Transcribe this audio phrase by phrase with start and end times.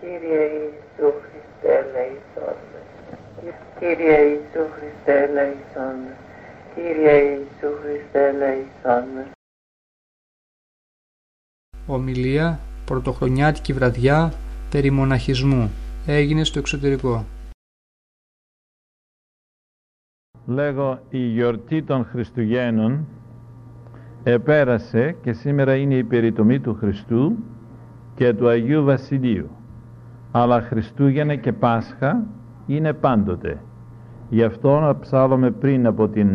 [0.00, 2.80] Κύριε Ιησού Χριστέ ελέησόν με.
[3.78, 6.16] Κύριε Ιησού Χριστέ ελέησόν με.
[6.74, 9.30] Κύριε Ιησού Χριστέ ελέησόν με.
[11.86, 14.32] Ομιλία Πρωτοχρονιάτικη βραδιά
[14.70, 15.70] περί μοναχισμού
[16.06, 17.24] έγινε στο εξωτερικό.
[20.46, 23.06] Λέγω η γιορτή των Χριστουγέννων
[24.22, 27.36] επέρασε και σήμερα είναι η περιτομή του Χριστού
[28.14, 29.59] και του Αγίου Βασιλείου.
[30.32, 32.26] Αλλά Χριστούγεννα και Πάσχα
[32.66, 33.58] είναι πάντοτε.
[34.28, 36.28] Γι' αυτό ψάλουμε πριν από την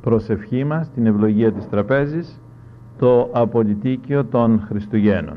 [0.00, 2.40] προσευχή μας, την ευλογία της τραπέζης,
[2.98, 5.36] το απολυτίκιο των Χριστουγέννων.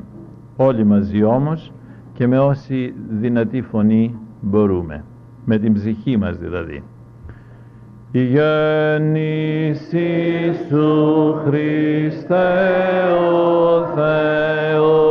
[0.55, 1.71] Όλοι μαζί όμως
[2.13, 5.03] και με όση δυνατή φωνή μπορούμε.
[5.45, 6.83] Με την ψυχή μας δηλαδή.
[8.11, 9.93] Η γέννηση
[10.69, 12.61] σου Χριστέ
[13.21, 15.10] ο Θεός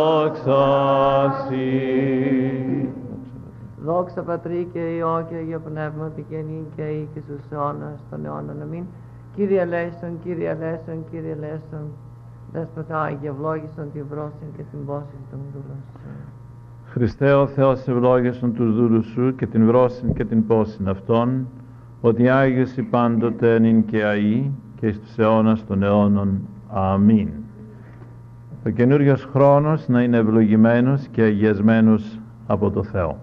[1.48, 2.90] Σοι.
[3.86, 8.26] Δόξα Πατρί και Υιό και Αγίο Πνεύματι και νυν και ή και στους αιώνας των
[8.26, 8.62] αιώνων.
[8.62, 8.84] Αμήν.
[9.36, 11.86] Κύριε Λέστον, Κύριε Λέστον, Κύριε Λέστον,
[12.52, 16.00] Δέσποτα Άγιε, ευλόγησον την βρόσιν και την πόσιν των δούλων σου.
[16.86, 21.48] Χριστέ ο Θεός ευλόγησον τους δούλους σου και την βρόσιν και την πόσιν αυτών,
[22.02, 26.42] ότι Άγιος η πάντοτε νυν και αεί και στους αιώνας των αιώνων.
[26.74, 27.28] Αμήν.
[28.66, 33.18] Ο καινούριος χρόνος να είναι ευλογημένος και αγιασμένος από το Θεό.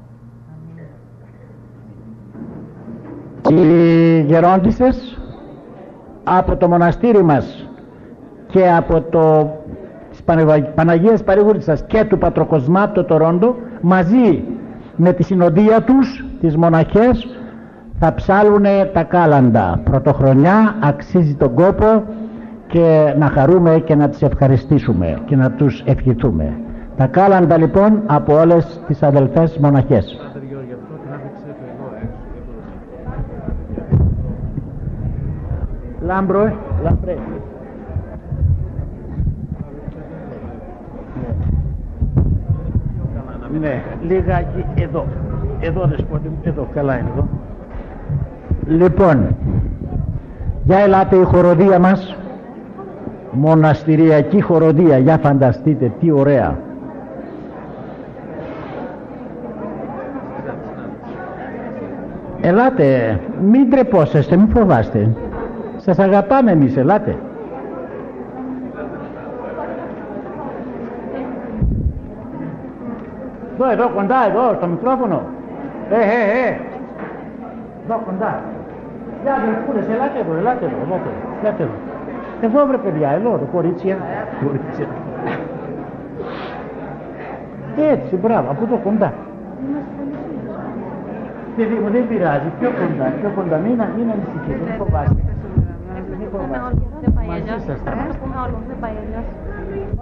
[3.51, 5.19] Οι γερόντισσες
[6.25, 7.69] από το μοναστήρι μας
[8.47, 9.51] και από το
[10.11, 14.45] της Πανεβα- Παναγίας Παρηγούρισσας και του Πατροκοσμά το Τορόντο μαζί
[14.97, 17.39] με τη συνοδεία τους, τις μοναχές
[17.99, 19.81] θα ψάλουν τα κάλαντα.
[19.85, 22.05] Πρωτοχρονιά αξίζει τον κόπο
[22.75, 26.53] και να χαρούμε και να τις ευχαριστήσουμε και να τους ευχηθούμε.
[26.97, 30.19] Τα κάλαντα λοιπόν από όλες τις αδελφές μοναχές.
[36.01, 37.17] Λάμπρο, ε, λαμπρέ.
[43.61, 44.43] Ναι, λίγα
[44.75, 45.07] εδώ.
[45.61, 47.29] Εδώ δεσπότη μου, εδώ, καλά είναι εδώ.
[48.67, 49.37] Λοιπόν,
[50.65, 52.17] για ελάτε η χοροδία μας,
[53.35, 56.57] μοναστηριακή χοροδία, για φανταστείτε τι ωραία.
[62.41, 65.09] Ελάτε, μην τρεπόσαστε, μην φοβάστε.
[65.77, 67.17] Σας αγαπάμε εμείς, ελάτε.
[73.55, 75.23] Εδώ, εδώ, κοντά, εδώ, στο μικρόφωνο.
[75.91, 76.61] Ε, ε, ε.
[77.85, 78.43] Εδώ, κοντά.
[79.23, 81.69] Για αδελφούρες, ελάτε εδώ, ελάτε εδώ, ελάτε εδώ, ελάτε
[82.43, 82.47] εδώ.
[82.59, 83.97] Εδώ, βρε παιδιά, εδώ, το κορίτσια.
[84.45, 84.87] Κορίτσια.
[87.93, 89.13] Έτσι, μπράβο, από εδώ κοντά.
[91.57, 95.23] Παιδί μου, δεν πειράζει, πιο κοντά, πιο κοντά, μην, μην ανησυχείτε, μην φοβάστε.
[96.19, 96.83] Μην φοβάστε.
[97.03, 97.63] Δεν πάει Μαζί αλλιώς.
[97.67, 98.19] σας θα Ένα είμαστε.
[98.21, 99.27] στον άλλο, δεν πάει αλλιώς.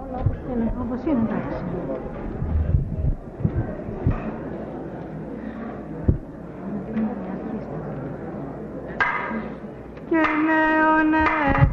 [0.03, 1.63] Όλα όπως είναι, όπως είναι εντάξει.
[10.09, 11.09] και νέον
[11.53, 11.72] ετών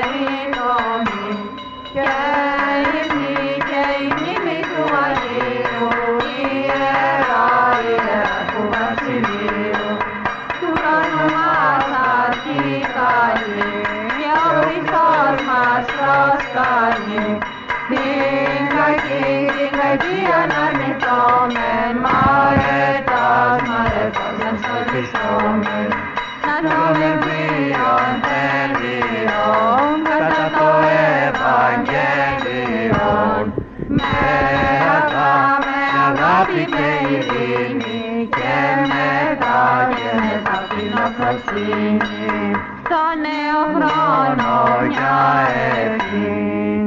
[41.61, 42.51] αφροσύνη
[42.91, 45.21] το νέο χρόνος για
[45.83, 46.29] ευχή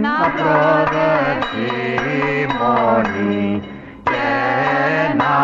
[0.05, 1.77] να προδεχθεί
[2.59, 3.63] μόνη
[4.03, 4.29] και
[5.17, 5.35] να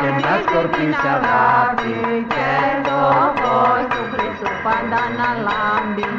[0.00, 2.50] και μια σκορπής αγάπη και
[2.82, 3.00] το
[3.40, 6.10] φως του Χριστού πάντα να λάμπει.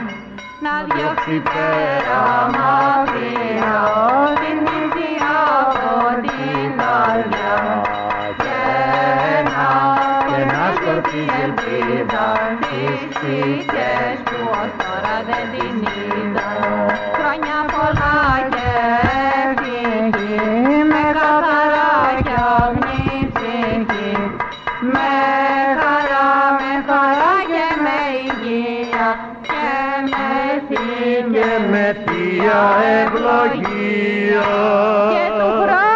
[0.64, 2.22] Να διώξει πέρα
[2.58, 4.21] μακριά
[13.22, 16.88] τις ψυχές που ως τώρα δεν την είδαν
[17.18, 18.20] χρόνια πολλά
[18.54, 18.70] και
[19.42, 21.94] ευτυχή με καθαρά
[22.26, 24.12] κι αγνή ψυχή
[24.94, 25.14] με
[25.80, 29.08] χαρά, με χαρά και με υγεία.
[29.48, 29.70] Και
[30.12, 30.32] με
[30.68, 32.62] θήκη και με θεία
[33.02, 34.50] ευλογία.
[35.14, 35.92] και του χρόνου.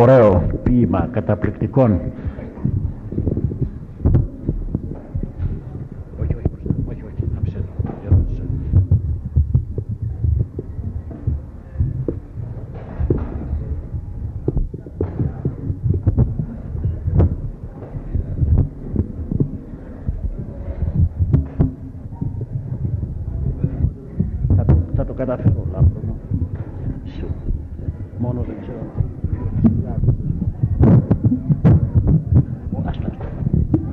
[0.00, 2.00] Ωραίο ποίημα καταπληκτικών.
[6.22, 6.48] Όχι, όχι,
[6.88, 8.42] όχι, όχι, άφησε το, ερώτησα.
[24.56, 26.14] Θα, το- θα το καταφέρω, Λάμπρονο.
[27.04, 27.26] Σου.
[28.18, 28.84] Μόνο δεν ξέρω.
[32.86, 33.24] Άστο, άστο.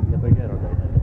[0.10, 1.02] Για το γέροντα είναι.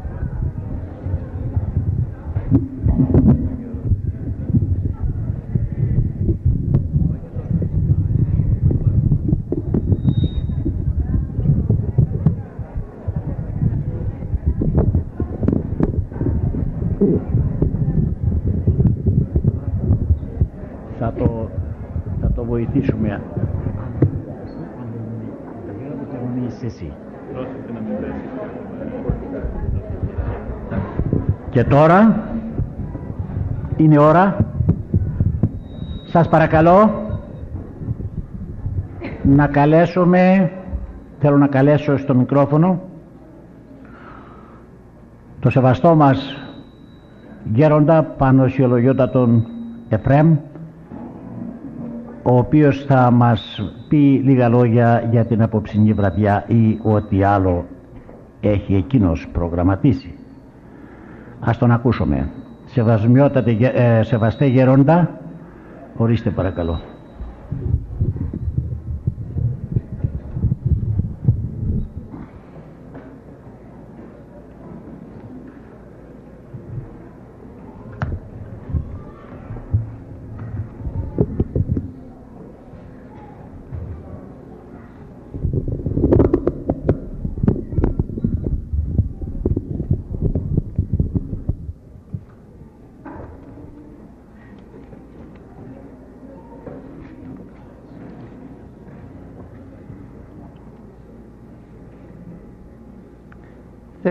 [20.98, 21.48] Θα το,
[22.20, 23.12] θα το βοηθήσουμε.
[23.12, 23.20] Αν
[26.34, 26.92] δεν είσαι εσύ.
[31.50, 32.22] Και τώρα
[33.76, 34.36] είναι ώρα
[36.04, 36.90] σας παρακαλώ
[39.22, 40.50] να καλέσουμε
[41.18, 42.80] θέλω να καλέσω στο μικρόφωνο
[45.40, 46.36] το σεβαστό μας
[47.44, 49.46] γέροντα Πανωσιολογιότατον
[49.88, 50.36] Εφρέμ
[52.22, 57.64] ο οποίος θα μας πει λίγα λόγια για την απόψινή βραδιά ή ό,τι άλλο
[58.40, 60.13] έχει εκείνος προγραμματίσει.
[61.44, 62.28] Ας τον ακούσουμε.
[62.66, 65.10] Σεβασμιότατε, γε- ε, σεβαστέ γέροντα,
[65.96, 66.80] ορίστε παρακαλώ.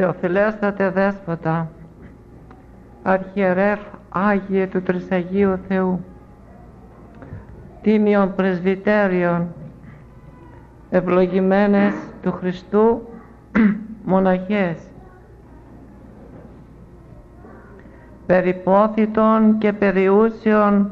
[0.03, 1.69] Θεοφιλέστατε Δέσποτα,
[3.03, 3.79] Αρχιερεύ
[4.10, 6.03] Άγιε του Τρισαγίου Θεού,
[7.81, 9.48] Τίμιον Πρεσβυτέριον,
[10.89, 13.01] ευλογημένες του Χριστού
[14.12, 14.77] μοναχές,
[18.25, 20.91] περιπόθητον και περιούσιον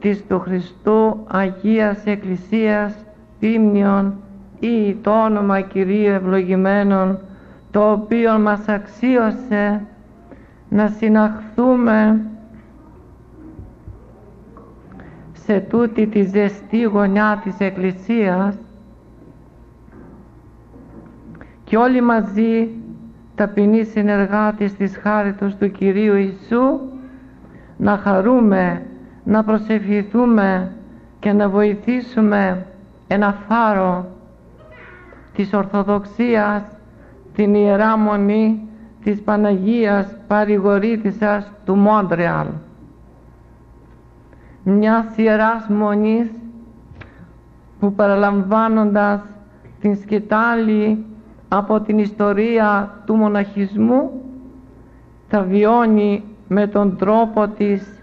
[0.00, 2.94] της του Χριστού Αγίας Εκκλησίας
[3.38, 4.14] Τίμνιον
[4.60, 7.18] ή το όνομα Κυρίου ευλογημένων
[7.70, 9.86] το οποίο μας αξίωσε
[10.68, 12.20] να συναχθούμε
[15.32, 18.56] σε τούτη τη ζεστή γωνιά της Εκκλησίας
[21.64, 22.68] και όλοι μαζί
[23.34, 26.80] ταπεινοί συνεργάτες της χάριτος του Κυρίου Ιησού
[27.76, 28.86] να χαρούμε,
[29.24, 30.72] να προσευχηθούμε
[31.18, 32.66] και να βοηθήσουμε
[33.08, 34.06] ένα φάρο
[35.34, 36.62] της Ορθοδοξίας
[37.34, 38.68] την Ιερά Μονή
[39.04, 42.46] της Παναγίας Παρηγορήτησας του Μόντρεαλ.
[44.62, 46.30] Μιας ιεράς μονής
[47.80, 49.20] που παραλαμβάνοντας
[49.80, 51.04] την σκητάλη
[51.48, 54.10] από την ιστορία του μοναχισμού
[55.28, 58.02] θα βιώνει με τον τρόπο της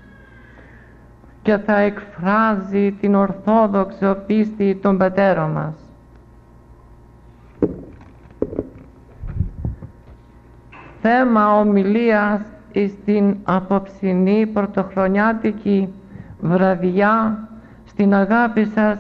[1.42, 5.87] και θα εκφράζει την ορθόδοξο πίστη των πατέρων μας.
[11.10, 12.42] Θέμα ομιλίας
[12.88, 15.94] στην απόψινή πρωτοχρονιάτικη
[16.40, 17.48] βραδιά
[17.86, 19.00] στην αγάπη σας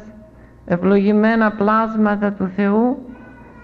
[0.65, 2.97] ευλογημένα πλάσματα του Θεού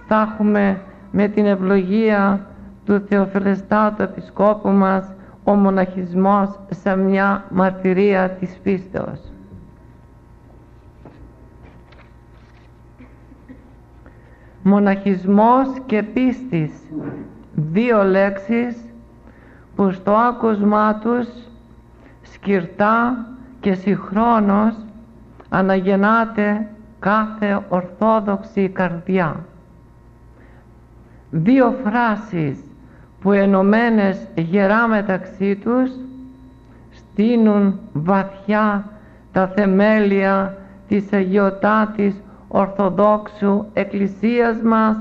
[0.08, 0.82] θα έχουμε
[1.12, 2.48] με την ευλογία
[2.86, 9.22] του Θεοφιλεστάτου Επισκόπου μας ο μοναχισμός σε μια μαρτυρία της πίστεως.
[14.64, 16.72] Μοναχισμός και πίστης,
[17.56, 18.76] δύο λέξεις
[19.76, 21.28] που στο άκουσμά τους
[22.22, 23.28] σκυρτά
[23.60, 24.76] και συγχρόνως
[25.50, 26.68] αναγεννάται
[27.00, 29.46] κάθε ορθόδοξη καρδιά.
[31.30, 32.60] Δύο φράσεις
[33.22, 35.92] που ενωμένες γερά μεταξύ τους
[36.92, 38.90] στείνουν βαθιά
[39.32, 40.58] τα θεμέλια
[40.88, 42.16] της αγιωτάτης
[42.48, 44.98] Ορθοδόξου Εκκλησίας μας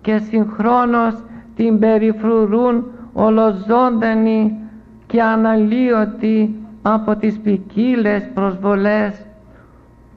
[0.00, 1.14] και συγχρόνως
[1.58, 4.58] την περιφρουρούν ολοζώντανη
[5.06, 9.26] και αναλύωτη από τις ποικίλες προσβολές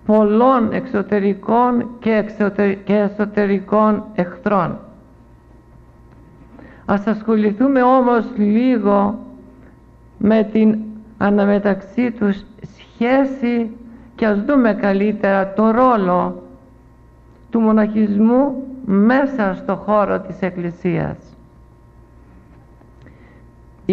[0.06, 2.26] πολλών εξωτερικών και,
[2.84, 4.80] και εσωτερικών εχθρών.
[6.86, 9.20] Ας ασχοληθούμε όμως λίγο
[10.18, 10.78] με την
[11.18, 13.72] αναμεταξύ τους σχέση
[14.16, 16.44] και ας δούμε καλύτερα το ρόλο
[17.50, 21.31] του μοναχισμού μέσα στο χώρο της Εκκλησίας.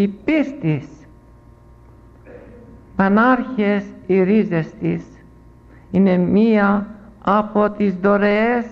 [0.00, 0.86] Η πίστης,
[2.96, 5.04] πανάρχες οι ρίζες της,
[5.90, 6.86] είναι μία
[7.24, 8.66] από τις δωρεές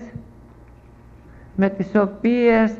[1.55, 2.77] με τις οποίες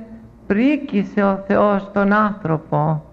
[0.47, 3.03] πρίκησε ο Θεός τον άνθρωπο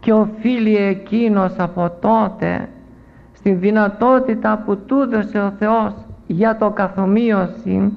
[0.00, 2.68] και οφείλει εκείνος από τότε
[3.32, 5.94] στην δυνατότητα που του έδωσε ο Θεός
[6.26, 7.92] για το καθομοίωση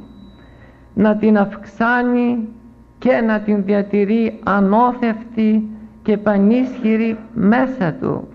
[0.93, 2.47] να την αυξάνει
[2.97, 5.69] και να την διατηρεί ανώθευτη
[6.03, 8.27] και πανίσχυρη μέσα του.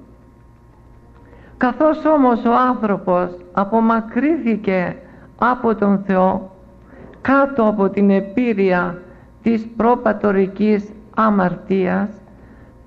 [1.57, 4.97] Καθώς όμως ο άνθρωπος απομακρύθηκε
[5.39, 6.51] από τον Θεό
[7.21, 8.99] κάτω από την επίρρεια
[9.43, 12.09] της προπατορικής αμαρτίας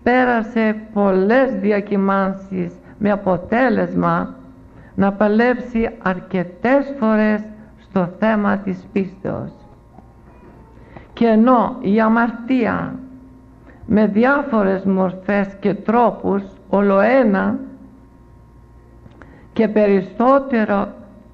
[0.04, 4.36] πέρασε πολλές διακυμάνσεις με αποτέλεσμα
[4.96, 7.44] να παλέψει αρκετές φορές
[7.80, 9.52] στο θέμα της πίστεως.
[11.14, 13.00] Και ενώ η αμαρτία
[13.88, 17.60] με διάφορες μορφές και τρόπους ολοένα
[19.54, 20.88] και περισσότερο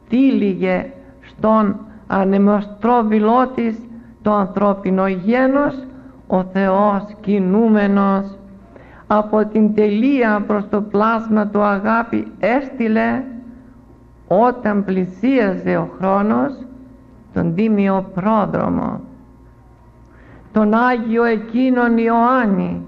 [0.10, 0.92] τύλιγε
[1.22, 3.78] στον ανεμοστρόβιλό της
[4.22, 5.84] το ανθρώπινο γένος
[6.28, 8.38] ο Θεός κινούμενος.
[9.08, 13.24] Από την τελεία προς το πλάσμα του αγάπη έστειλε
[14.28, 16.54] όταν πλησίαζε ο χρόνος
[17.34, 19.00] τον τίμιο πρόδρομο
[20.54, 22.82] τον Άγιο εκείνον Ιωάννη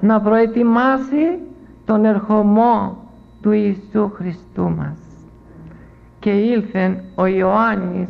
[0.00, 1.38] να προετοιμάσει
[1.84, 2.96] τον ερχομό
[3.42, 4.98] του Ιησού Χριστού μας
[6.18, 8.08] και ήλθεν ο Ιωάννης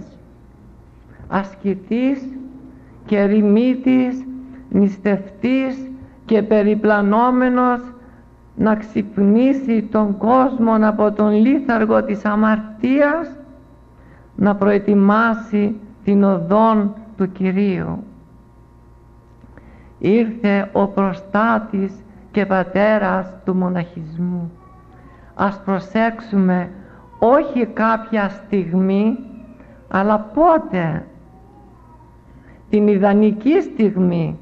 [1.29, 2.23] ασκητής
[3.07, 4.25] και ερημίτης,
[4.69, 5.91] νηστευτής
[6.25, 7.81] και περιπλανόμενος
[8.57, 13.37] να ξυπνήσει τον κόσμο από τον λίθαργο της αμαρτίας
[14.37, 18.05] να προετοιμάσει την οδόν του Κυρίου.
[20.03, 21.93] Ήρθε ο προστάτης
[22.31, 24.53] και πατέρας του μοναχισμού.
[25.35, 26.71] Ας προσέξουμε
[27.19, 29.19] όχι κάποια στιγμή
[29.89, 31.05] αλλά πότε
[32.71, 34.39] την ιδανική στιγμή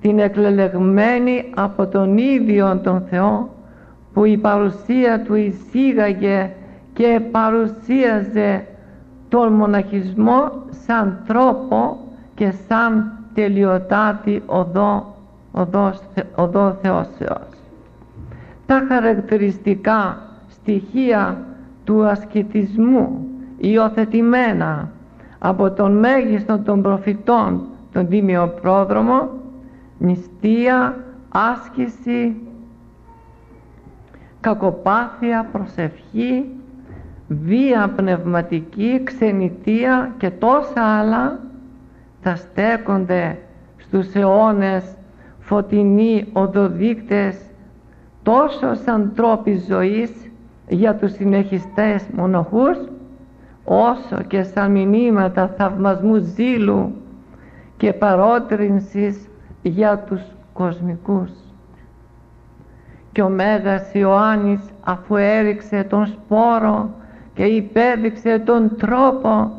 [0.00, 3.48] την εκλελεγμένη από τον ίδιο τον Θεό
[4.12, 6.50] που η παρουσία του εισήγαγε
[6.92, 8.66] και παρουσίαζε
[9.28, 11.98] τον μοναχισμό σαν τρόπο
[12.34, 15.14] και σαν τελειοτάτη οδό,
[15.52, 16.00] οδός,
[16.34, 17.48] οδό Θεώσεως.
[18.66, 20.18] Τα χαρακτηριστικά
[20.48, 21.38] στοιχεία
[21.84, 23.26] του ασκητισμού
[23.56, 24.90] υιοθετημένα
[25.38, 27.60] από τον μέγιστο των προφητών
[27.92, 29.28] τον Τίμιο Πρόδρομο
[29.98, 30.96] νηστεία,
[31.28, 32.36] άσκηση
[34.40, 36.44] κακοπάθεια, προσευχή
[37.28, 41.38] βία πνευματική, ξενιτεία και τόσα άλλα
[42.28, 43.38] θα στέκονται
[43.76, 44.84] στους αιώνες
[45.38, 47.36] φωτεινοί οδοδείκτες
[48.22, 50.10] τόσο σαν τρόποι ζωής
[50.68, 52.78] για τους συνεχιστές μονοχούς
[53.64, 56.92] όσο και σαν μηνύματα θαυμασμού ζήλου
[57.76, 59.28] και παρότρινσης
[59.62, 61.30] για τους κοσμικούς.
[63.12, 66.90] και ο Μέγας Ιωάννης αφού έριξε τον σπόρο
[67.34, 69.52] και υπέδειξε τον τρόπο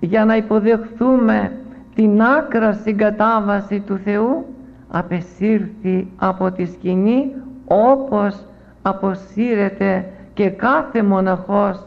[0.00, 1.52] για να υποδεχθούμε
[1.98, 4.46] την άκρα συγκατάβαση του Θεού
[4.88, 7.32] απεσύρθη από τη σκηνή
[7.64, 8.44] όπως
[8.82, 11.86] αποσύρεται και κάθε μοναχός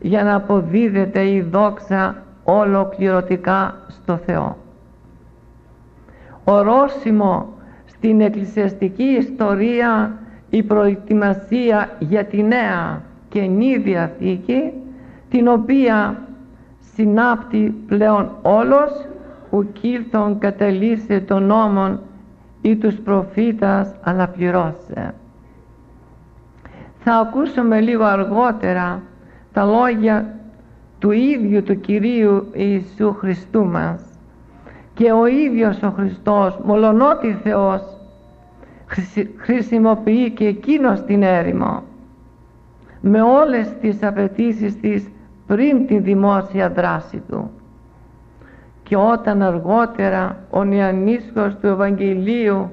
[0.00, 4.56] για να αποδίδεται η δόξα ολοκληρωτικά στο Θεό.
[6.44, 7.48] Ορόσημο
[7.84, 10.18] στην εκκλησιαστική ιστορία
[10.50, 14.72] η προετοιμασία για τη Νέα Καινή Διαθήκη
[15.30, 16.22] την οποία
[16.94, 19.08] συνάπτει πλέον όλος
[19.50, 22.00] ουκίλθον κατελήσε των νόμων
[22.60, 25.14] ή τους προφήτας αλλά πληρώσε.
[26.98, 29.02] Θα ακούσουμε λίγο αργότερα
[29.52, 30.34] τα λόγια
[30.98, 34.02] του ίδιου του Κυρίου Ιησού Χριστού μας
[34.94, 37.82] και ο ίδιος ο Χριστός μολονότι Θεός
[39.36, 41.82] χρησιμοποιεί και εκείνος την έρημο
[43.00, 45.10] με όλες τις απαιτήσεις της
[45.46, 47.50] πριν τη δημόσια δράση του
[48.90, 52.70] και όταν αργότερα ο νεανίσκος του Ευαγγελίου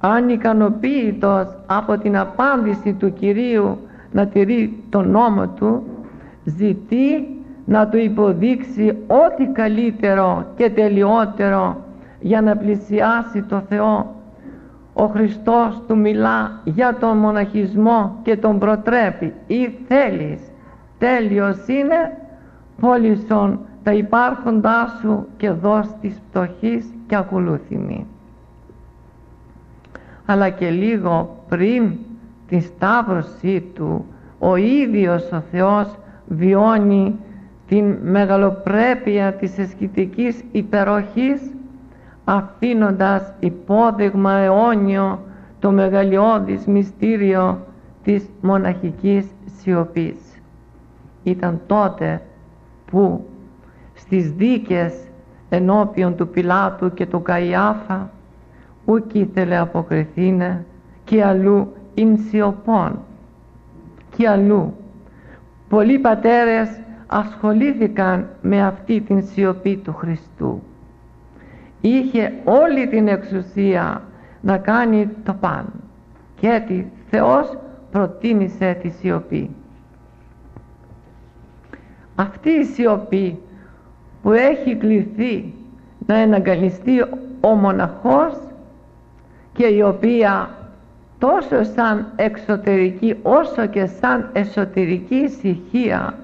[0.00, 3.78] ανικανοποίητος από την απάντηση του Κυρίου
[4.12, 5.82] να τηρεί τον νόμο του
[6.44, 7.28] ζητεί
[7.64, 11.76] να του υποδείξει ό,τι καλύτερο και τελειότερο
[12.20, 14.14] για να πλησιάσει το Θεό.
[14.92, 20.40] Ο Χριστός του μιλά για τον μοναχισμό και τον προτρέπει ή θέλεις.
[20.98, 22.18] Τέλειος είναι
[22.80, 28.06] πόλησον τα υπάρχοντά σου και δώσ' της πτωχής και ακολούθημη
[30.26, 31.92] αλλά και λίγο πριν
[32.48, 34.04] τη σταύρωσή του
[34.38, 37.16] ο ίδιος ο Θεός βιώνει
[37.68, 41.40] την μεγαλοπρέπεια της εσκητικής υπεροχής
[42.24, 45.20] αφήνοντας υπόδειγμα αιώνιο
[45.58, 47.66] το μεγαλειώδης μυστήριο
[48.02, 49.26] της μοναχικής
[49.58, 50.16] σιωπής.
[51.22, 52.22] Ήταν τότε
[52.90, 53.26] που
[54.06, 54.94] στις δίκες
[55.48, 58.10] ενώπιον του Πιλάτου και του Καϊάφα
[58.84, 60.64] ούκ ήθελε αποκριθήνε
[61.04, 62.98] και αλλού ειν σιωπών
[64.16, 64.74] και αλλού.
[65.68, 70.62] Πολλοί πατέρες ασχολήθηκαν με αυτή την σιωπή του Χριστού.
[71.80, 74.02] Είχε όλη την εξουσία
[74.40, 75.72] να κάνει το παν
[76.40, 77.58] και έτσι Θεός
[77.90, 79.50] προτίμησε τη σιωπή.
[82.14, 83.38] Αυτή η σιωπή
[84.26, 85.52] που έχει κληθεί
[86.06, 87.00] να εναγκαλιστεί
[87.40, 88.32] ο μοναχός
[89.52, 90.48] και η οποία
[91.18, 96.14] τόσο σαν εξωτερική όσο και σαν εσωτερική ησυχία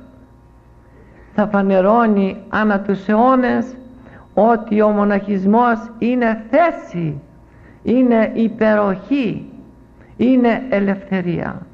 [1.35, 3.77] θα φανερώνει ανά τους αιώνες
[4.35, 7.21] ότι ο μοναχισμός είναι θέση,
[7.83, 9.47] είναι υπεροχή,
[10.17, 11.67] είναι ελευθερία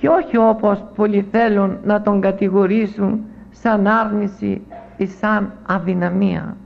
[0.00, 4.62] και όχι όπως πολλοί θέλουν να τον κατηγορήσουν σαν άρνηση ή
[5.06, 6.56] σαν αδυναμία.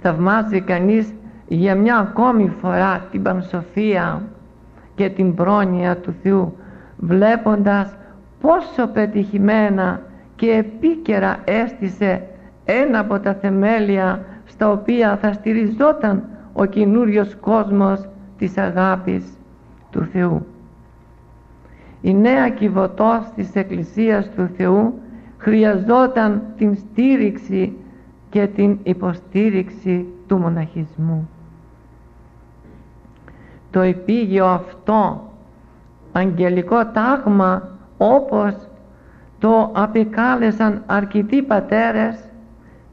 [0.00, 1.14] Θαυμάζει κανείς
[1.48, 4.22] για μια ακόμη φορά την πανσοφία
[4.94, 6.56] και την πρόνοια του Θεού
[6.96, 7.96] βλέποντας
[8.40, 10.00] πόσο πετυχημένα
[10.36, 12.26] και επίκαιρα έστησε
[12.64, 19.24] ένα από τα θεμέλια στα οποία θα στηριζόταν ο καινούριος κόσμος της αγάπης
[19.90, 20.46] του Θεού.
[22.00, 25.01] Η νέα κυβωτός της Εκκλησίας του Θεού
[25.42, 27.76] χρειαζόταν την στήριξη
[28.30, 31.28] και την υποστήριξη του μοναχισμού.
[33.70, 35.30] Το επίγειο αυτό
[36.12, 38.54] αγγελικό τάγμα όπως
[39.38, 42.24] το απεκάλεσαν αρκετοί πατέρες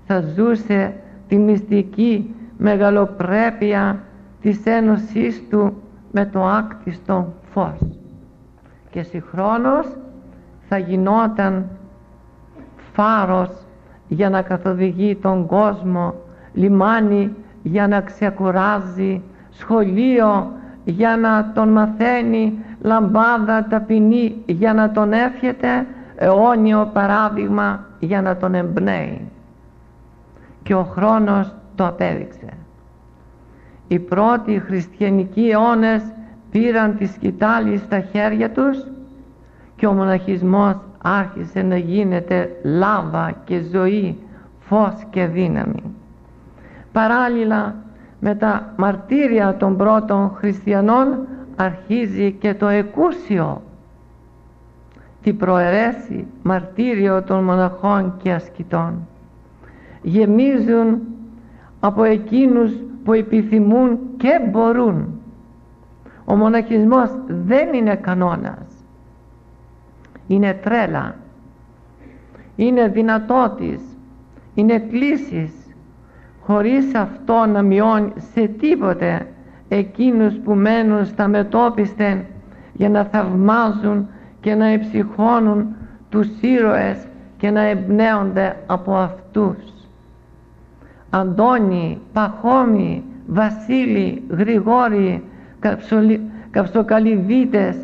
[0.06, 0.94] θα ζούσε
[1.28, 4.00] τη μυστική μεγαλοπρέπεια
[4.42, 5.74] της ένωσής του
[6.12, 7.80] με το άκτιστο φως
[8.90, 9.88] και συγχρόνως
[10.68, 11.70] θα γινόταν
[12.94, 13.50] φάρος
[14.08, 16.14] για να καθοδηγεί τον κόσμο
[16.54, 20.52] λιμάνι για να ξεκουράζει σχολείο
[20.84, 28.54] για να τον μαθαίνει λαμπάδα ταπεινή για να τον εύχεται αιώνιο παράδειγμα για να τον
[28.54, 29.22] εμπνέει
[30.64, 32.50] και ο χρόνος το απέδειξε.
[33.88, 36.04] Οι πρώτοι χριστιανικοί αιώνες
[36.52, 38.78] πήραν τη σκητάλη στα χέρια τους
[39.76, 44.18] και ο μοναχισμός άρχισε να γίνεται λάβα και ζωή,
[44.60, 45.84] φως και δύναμη.
[46.92, 47.76] Παράλληλα
[48.20, 53.62] με τα μαρτύρια των πρώτων χριστιανών αρχίζει και το εκούσιο
[55.22, 59.08] τη προαιρέσει μαρτύριο των μοναχών και ασκητών
[60.02, 61.00] γεμίζουν
[61.80, 62.72] από εκείνους
[63.04, 65.22] που επιθυμούν και μπορούν
[66.26, 68.69] Ο μοναχισμός δεν είναι κανόνας.
[70.30, 71.16] Είναι τρέλα.
[72.56, 73.82] Είναι δυνατότης.
[74.54, 75.54] Είναι κλήσεις.
[76.42, 79.28] Χωρίς αυτό να μειώνει σε τίποτε
[79.68, 82.26] εκείνους που μένουν στα μετόπισθεν
[82.74, 84.08] για να θαυμάζουν
[84.40, 85.76] και να εψυχώνουν
[86.10, 89.58] τους ήρωες και να εμπνέονται από αυτούς.
[91.10, 95.24] Αντώνη, Παχώμη, Βασίλη, Γρηγόρη,
[96.52, 97.78] καψοκαλυβίτες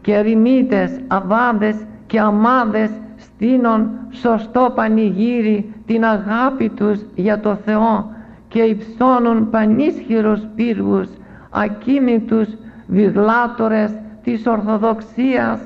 [0.00, 1.76] και ερημίτες, αβάδες
[2.10, 8.12] και αμάδες στείνουν σωστό πανηγύρι την αγάπη τους για το Θεό
[8.48, 11.08] και υψώνουν πανίσχυρους πύργους,
[11.50, 12.48] ακίμητους
[12.86, 13.92] βιδλάτορες
[14.22, 15.60] της Ορθοδοξίας,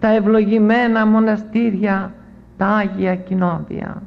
[0.00, 2.14] τα ευλογημένα μοναστήρια,
[2.56, 4.02] τα Άγια Κοινόβια.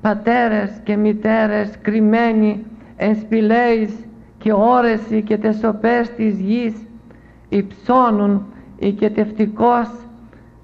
[0.00, 2.64] Πατέρες και μητέρες κρυμμένοι
[2.96, 3.94] εν σπηλαίης
[4.38, 6.74] και όρεση και τεσοπές της γης
[7.48, 8.46] υψώνουν
[8.78, 9.88] οικετευτικώς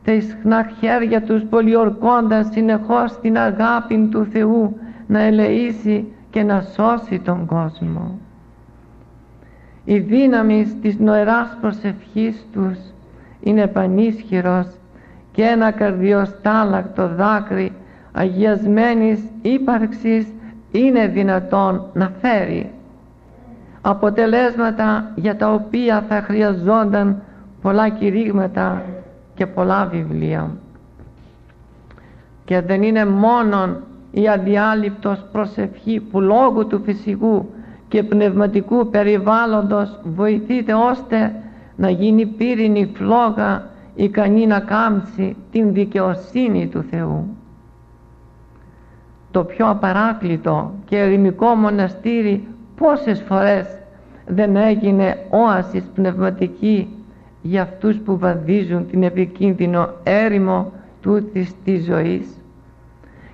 [0.08, 7.18] τα ισχνά χέρια τους πολιορκώντας συνεχώς την αγάπη του Θεού να ελεήσει και να σώσει
[7.18, 8.18] τον κόσμο.
[9.84, 12.78] Η δύναμη της νοεράς προσευχής τους
[13.40, 14.66] είναι πανίσχυρος
[15.32, 17.72] και ένα καρδιοστάλακτο δάκρυ
[18.12, 20.26] αγιασμένης ύπαρξης
[20.70, 22.70] είναι δυνατόν να φέρει
[23.80, 27.22] αποτελέσματα για τα οποία θα χρειαζόταν
[27.62, 28.82] πολλά κηρύγματα
[29.38, 30.50] και πολλά βιβλία
[32.44, 33.76] και δεν είναι μόνον
[34.10, 37.48] η αδιάλειπτος προσευχή που λόγω του φυσικού
[37.88, 41.34] και πνευματικού περιβάλλοντος βοηθείται ώστε
[41.76, 47.36] να γίνει πύρινη φλόγα ικανή να κάμψει την δικαιοσύνη του Θεού.
[49.30, 53.66] Το πιο απαράκλητο και ερημικό μοναστήρι πόσες φορές
[54.26, 56.97] δεν έγινε όασης πνευματική
[57.42, 62.26] για αυτούς που βαδίζουν την επικίνδυνο έρημο τούτης της ζωής.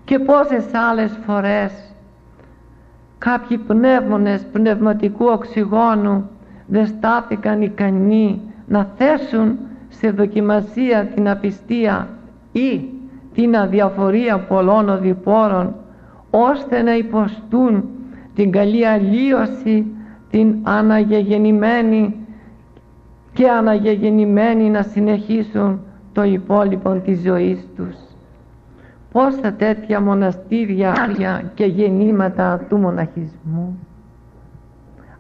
[0.05, 1.73] Και πόσες άλλες φορές
[3.19, 6.29] κάποιοι πνεύμονες πνευματικού οξυγόνου
[6.67, 12.09] δεν στάθηκαν ικανοί να θέσουν σε δοκιμασία την απιστία
[12.53, 12.85] ή
[13.35, 15.75] την αδιαφορία πολλών οδηπόρων
[16.31, 17.85] ώστε να υποστούν
[18.35, 19.87] την καλή αλλίωση
[20.31, 22.15] την αναγεγεννημένη
[23.35, 25.81] και αναγεγεννημένοι να συνεχίσουν
[26.13, 27.97] το υπόλοιπο της ζωής τους.
[29.13, 30.93] Πόσα τέτοια μοναστήρια
[31.55, 33.79] και γεννήματα του μοναχισμού.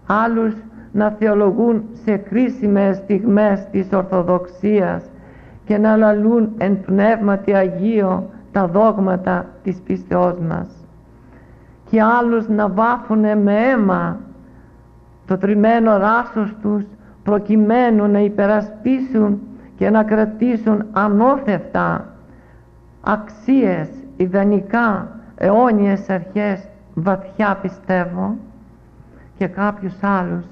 [0.06, 0.54] Άλλους
[0.92, 5.04] να θεολογούν σε κρίσιμες στιγμές της Ορθοδοξίας
[5.64, 10.68] και να λαλούν εν πνεύματι Αγίο τα δόγματα της πίστεώς μας
[11.90, 14.20] και άλλους να βάφουνε με αίμα
[15.26, 16.84] το τριμμένο ράσος τους
[17.24, 19.40] προκειμένου να υπερασπίσουν
[19.76, 22.08] και να κρατήσουν ανώθευτα
[23.00, 28.36] αξίες, ιδανικά, αιώνιες αρχές βαθιά πιστεύω
[29.38, 30.44] και κάποιους άλλους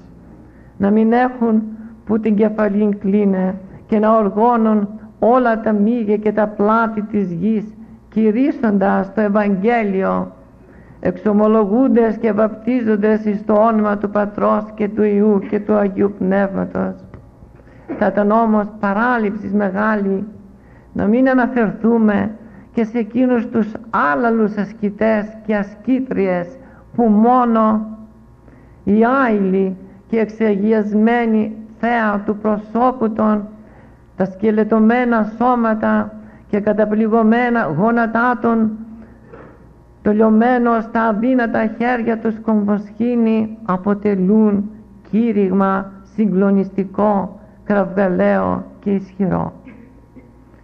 [0.77, 1.63] να μην έχουν
[2.05, 3.55] που την κεφαλήν κλείνε
[3.87, 4.87] και να οργώνουν
[5.19, 7.73] όλα τα μύγια και τα πλάτη της γης
[8.09, 10.31] κηρύσσοντας το Ευαγγέλιο
[11.05, 16.95] εξομολογούντες και βαπτίζοντες εις το όνομα του Πατρός και του Ιού και του Αγίου Πνεύματος.
[17.97, 20.27] Θα ήταν όμως παράληψης μεγάλη
[20.93, 22.31] να μην αναφερθούμε
[22.73, 26.47] και σε εκείνους τους άλλαλους ασκητές και ασκήτριες
[26.95, 27.87] που μόνο
[28.83, 33.47] οι άειλοι και εξεγιασμένοι θέα του προσώπου των
[34.15, 36.13] τα σκελετωμένα σώματα
[36.47, 38.71] και καταπληγωμένα γόνατά των
[40.03, 44.69] το λιωμένο στα αδύνατα χέρια του κομβοσχήνη αποτελούν
[45.09, 49.53] κήρυγμα συγκλονιστικό, κραυγαλαίο και ισχυρό.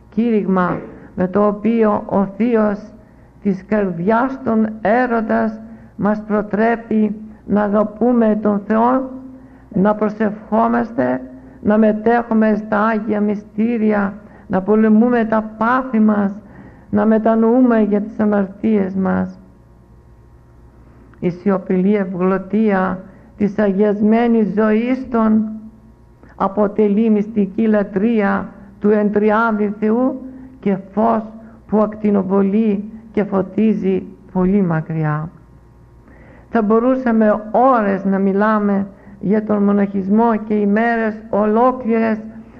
[0.09, 0.79] Κήρυγμα
[1.15, 2.79] με το οποίο ο Θείος
[3.41, 5.59] της καρδιάς των έρωτας
[5.95, 9.09] μας προτρέπει να αγαπούμε τον Θεό,
[9.73, 11.21] να προσευχόμαστε,
[11.61, 14.13] να μετέχουμε στα Άγια Μυστήρια,
[14.47, 16.31] να πολεμούμε τα πάθη μας,
[16.89, 19.39] να μετανοούμε για τις αμαρτίες μας.
[21.19, 22.99] Η σιωπηλή ευγλωτία
[23.37, 25.49] της αγιασμένης ζωής των
[26.35, 28.49] αποτελεί μυστική λατρεία
[28.79, 30.21] του εντριάδη Θεού
[30.59, 31.23] και φως
[31.67, 35.29] που ακτινοβολεί και φωτίζει πολύ μακριά.
[36.49, 38.87] Θα μπορούσαμε ώρες να μιλάμε
[39.19, 42.17] για τον μοναχισμό και ημέρες ολόκληρες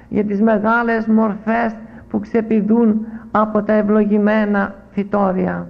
[0.10, 1.76] για τις μεγάλες μορφές
[2.10, 5.68] που ξεπηδούν από τα ευλογημένα φυτόρια.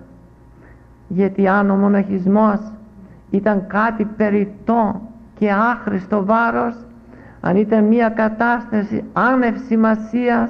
[1.08, 2.60] Γιατί αν ο μοναχισμός
[3.30, 5.02] ήταν κάτι περιττό
[5.34, 6.76] και άχρηστο βάρος,
[7.42, 10.50] αν ήταν μια κατάσταση άνευ σημασίας,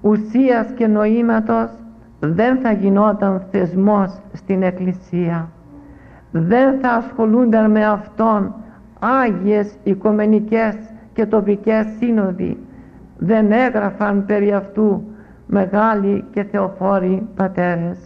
[0.00, 1.70] ουσίας και νοήματος,
[2.20, 5.48] δεν θα γινόταν θεσμός στην Εκκλησία.
[6.30, 8.54] Δεν θα ασχολούνταν με Αυτόν
[8.98, 10.76] Άγιες Οικομενικές
[11.12, 12.65] και τοπικές σύνοδοι.
[13.18, 15.02] Δεν έγραφαν περί αυτού
[15.46, 17.98] μεγάλοι και θεοφόροι πατέρες.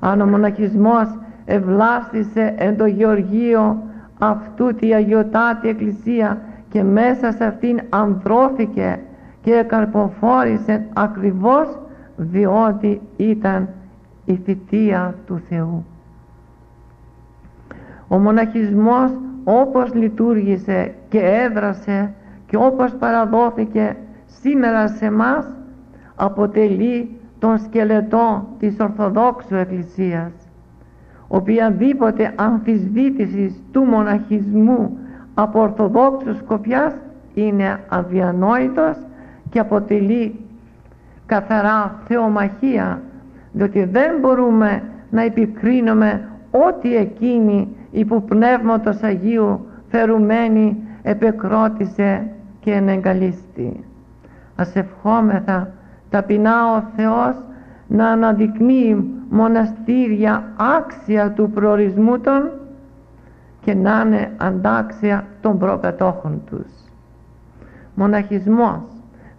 [0.00, 3.82] Αν ο μοναχισμός ευλάστησε εν το Γεωργείο
[4.18, 9.00] αυτού τη Αγιοτάτη Εκκλησία και μέσα σε αυτήν ανδρώθηκε
[9.42, 11.78] και καρποφόρησε ακριβώς
[12.16, 13.68] διότι ήταν
[14.24, 15.84] η θητεία του Θεού.
[18.08, 19.10] Ο μοναχισμός
[19.44, 22.12] όπως λειτουργήσε και έδρασε
[22.46, 23.96] και όπως παραδόθηκε
[24.40, 25.46] σήμερα σε μας
[26.14, 30.32] αποτελεί τον σκελετό της Ορθοδόξου Εκκλησίας
[31.28, 34.98] οποιαδήποτε αμφισβήτησης του μοναχισμού
[35.34, 36.94] από Ορθοδόξου σκοπιάς
[37.34, 38.96] είναι αδιανόητος
[39.50, 40.40] και αποτελεί
[41.26, 43.02] καθαρά θεομαχία
[43.52, 52.26] διότι δεν μπορούμε να επικρίνουμε ό,τι εκείνη υπό Πνεύματος Αγίου θερουμένη επεκρότησε
[52.60, 53.84] και ενεγκαλίστη.
[54.56, 55.70] Ας ευχόμεθα
[56.10, 57.36] ταπεινά ο Θεός
[57.86, 60.42] να αναδεικνύει μοναστήρια
[60.76, 62.50] άξια του προορισμού των
[63.60, 66.66] και να είναι αντάξια των προκατόχων τους.
[67.94, 68.82] Μοναχισμός,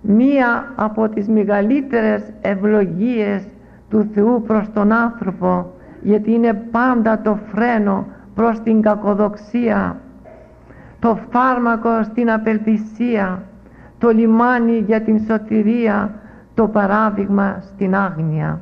[0.02, 3.48] μία από τις μεγαλύτερες ευλογίες
[3.90, 5.72] του Θεού προς τον άνθρωπο
[6.02, 9.98] γιατί είναι πάντα το φρένο προς την κακοδοξία
[11.00, 13.44] το φάρμακο στην απελπισία
[14.04, 16.14] το λιμάνι για την σωτηρία
[16.54, 18.62] το παράδειγμα στην άγνοια.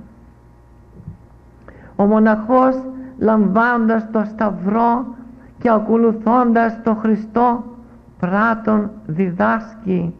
[1.95, 2.75] Ο μοναχός
[3.17, 5.05] λαμβάνοντας το σταυρό
[5.59, 7.63] και ακολουθώντας το Χριστό
[8.19, 10.13] πράτων διδάσκει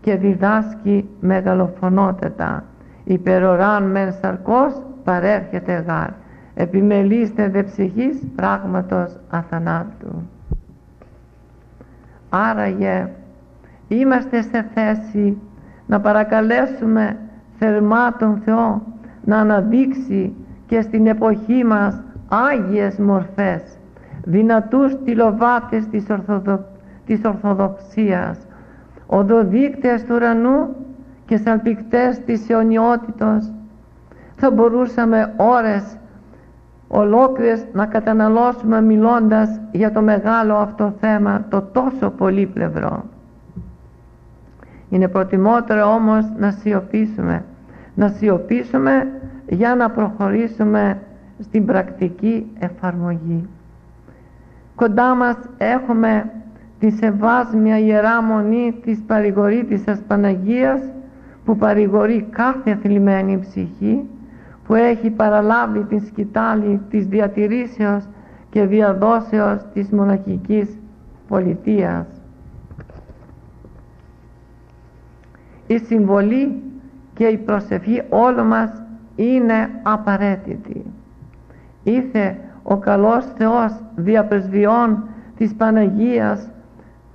[0.00, 2.64] και διδάσκει μεγαλοφωνότατα.
[3.04, 6.08] Υπεροράν μεν σαρκός παρέρχεται γάρ.
[6.54, 10.28] Επιμελήστε δε ψυχής πράγματος αθανάτου
[12.32, 13.08] άραγε
[13.88, 15.38] είμαστε σε θέση
[15.86, 17.16] να παρακαλέσουμε
[17.58, 18.82] θερμά τον Θεό
[19.24, 20.34] να αναδείξει
[20.66, 23.62] και στην εποχή μας άγιες μορφές
[24.24, 26.64] δυνατούς τυλοβάτες της, Ορθοδο...
[27.06, 28.38] της Ορθοδοξίας
[29.06, 30.76] οδοδείκτες του ουρανού
[31.26, 33.52] και σαλπικτές της αιωνιότητος.
[34.36, 35.96] Θα μπορούσαμε ώρες
[36.88, 43.04] ολόκληρες να καταναλώσουμε μιλώντας για το μεγάλο αυτό θέμα το τόσο πολύπλευρο
[44.92, 47.44] είναι προτιμότερο όμως να σιωπήσουμε
[47.94, 49.08] να σιωπήσουμε
[49.48, 50.98] για να προχωρήσουμε
[51.38, 53.48] στην πρακτική εφαρμογή
[54.74, 56.30] κοντά μας έχουμε
[56.78, 60.80] τη σεβάσμια Ιερά Μονή της παρηγορήτησας Παναγίας
[61.44, 64.08] που παρηγορεί κάθε θλιμμένη ψυχή
[64.66, 68.08] που έχει παραλάβει την σκητάλη της διατηρήσεως
[68.50, 70.78] και διαδόσεως της μοναχικής
[71.28, 72.06] πολιτείας.
[75.66, 76.62] Η συμβολή
[77.14, 78.82] και η προσευχή όλων μας
[79.16, 80.84] είναι απαραίτητη.
[81.82, 85.04] Ήθε ο καλός Θεός διαπεσβειών
[85.36, 86.48] της Παναγίας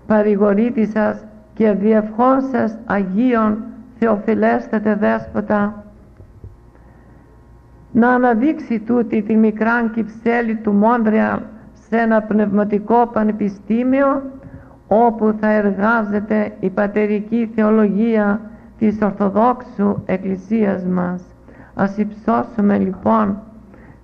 [0.08, 2.38] παρηγορήτησας και διευχών
[2.86, 3.64] Αγίων
[4.00, 5.84] Θεοφιλέστατε Δέσποτα
[7.92, 11.40] να αναδείξει τούτη τη μικρά κυψέλη του Μόντρεαλ
[11.74, 14.22] σε ένα πνευματικό πανεπιστήμιο
[14.88, 18.42] όπου θα εργάζεται η πατερική θεολογία
[18.78, 21.24] της Ορθοδόξου Εκκλησίας μας.
[21.76, 23.38] Ας υψώσουμε λοιπόν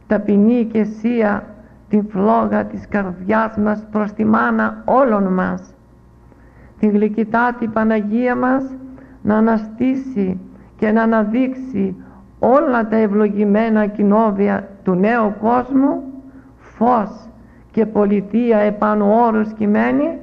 [0.08, 1.44] ταπεινή και σία
[1.90, 5.74] την φλόγα της καρδιάς μας προς τη μάνα όλων μας.
[6.80, 8.64] Την γλυκητάτη Παναγία μας
[9.22, 10.40] να αναστήσει
[10.78, 11.96] και να αναδείξει
[12.40, 16.04] όλα τα ευλογημένα κοινόβια του νέου κόσμου
[16.58, 17.30] φως
[17.72, 20.20] και πολιτεία επάνω όρους κειμένη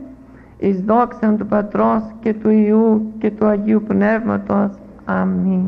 [0.61, 4.71] εις δόξαν του Πατρός και του Ιού και του Αγίου Πνεύματος.
[5.05, 5.67] Αμήν.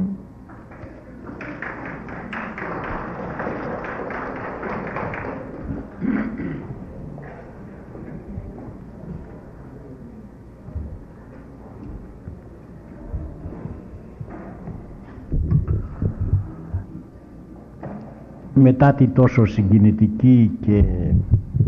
[18.54, 20.84] μετά τη τόσο συγκινητική και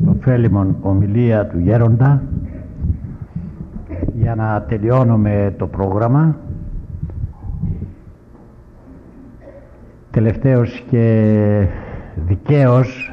[0.07, 2.23] ωφέλιμον ομιλία του Γέροντα
[4.15, 6.37] για να τελειώνουμε το πρόγραμμα
[10.11, 11.67] τελευταίος και
[12.27, 13.13] δικαίως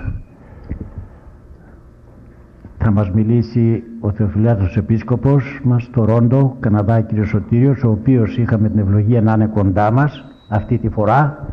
[2.78, 7.26] θα μας μιλήσει ο Θεοφυλάθος Επίσκοπος μας στο Ρόντο, Καναδά κ.
[7.26, 11.48] Σωτήριος, ο οποίος είχαμε την ευλογία να είναι κοντά μας αυτή τη φορά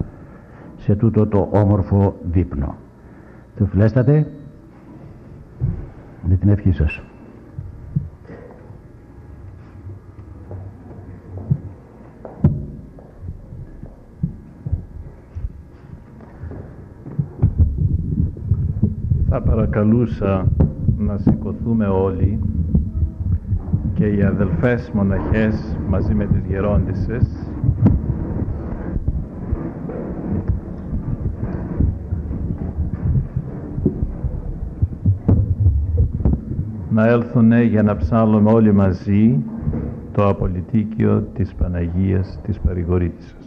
[0.77, 2.77] σε τούτο το όμορφο δείπνο.
[3.57, 4.27] Θεοφυλέστατε,
[6.29, 7.03] με την ευχή σας.
[19.31, 20.49] Θα παρακαλούσα
[20.99, 22.39] να σηκωθούμε όλοι
[23.95, 27.51] και οι αδελφές μοναχές μαζί με τις γερόντισσες
[36.91, 39.39] να έλθουν για να ψάλουμε όλοι μαζί
[40.13, 43.38] το απολυτίκιο της Παναγίας της Παρηγορήτησας.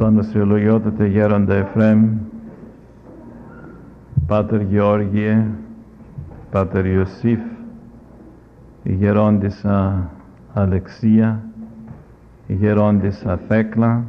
[0.00, 2.18] Πανασιολογιότατε γέροντα Εφραίμ,
[4.26, 5.46] Πάτερ Γεώργιε,
[6.50, 7.40] Πάτερ Ιωσήφ,
[8.82, 10.10] η γερόντισσα
[10.54, 11.44] Αλεξία,
[12.46, 14.04] η γερόντισσα Θέκλα,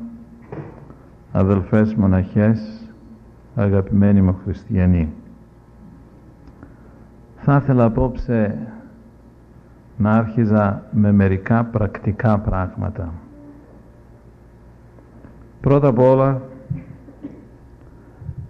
[1.31, 2.89] αδελφές μοναχές,
[3.55, 5.13] αγαπημένοι μου χριστιανοί.
[7.35, 8.57] Θα ήθελα απόψε
[9.97, 13.13] να άρχιζα με μερικά πρακτικά πράγματα.
[15.61, 16.41] Πρώτα απ' όλα,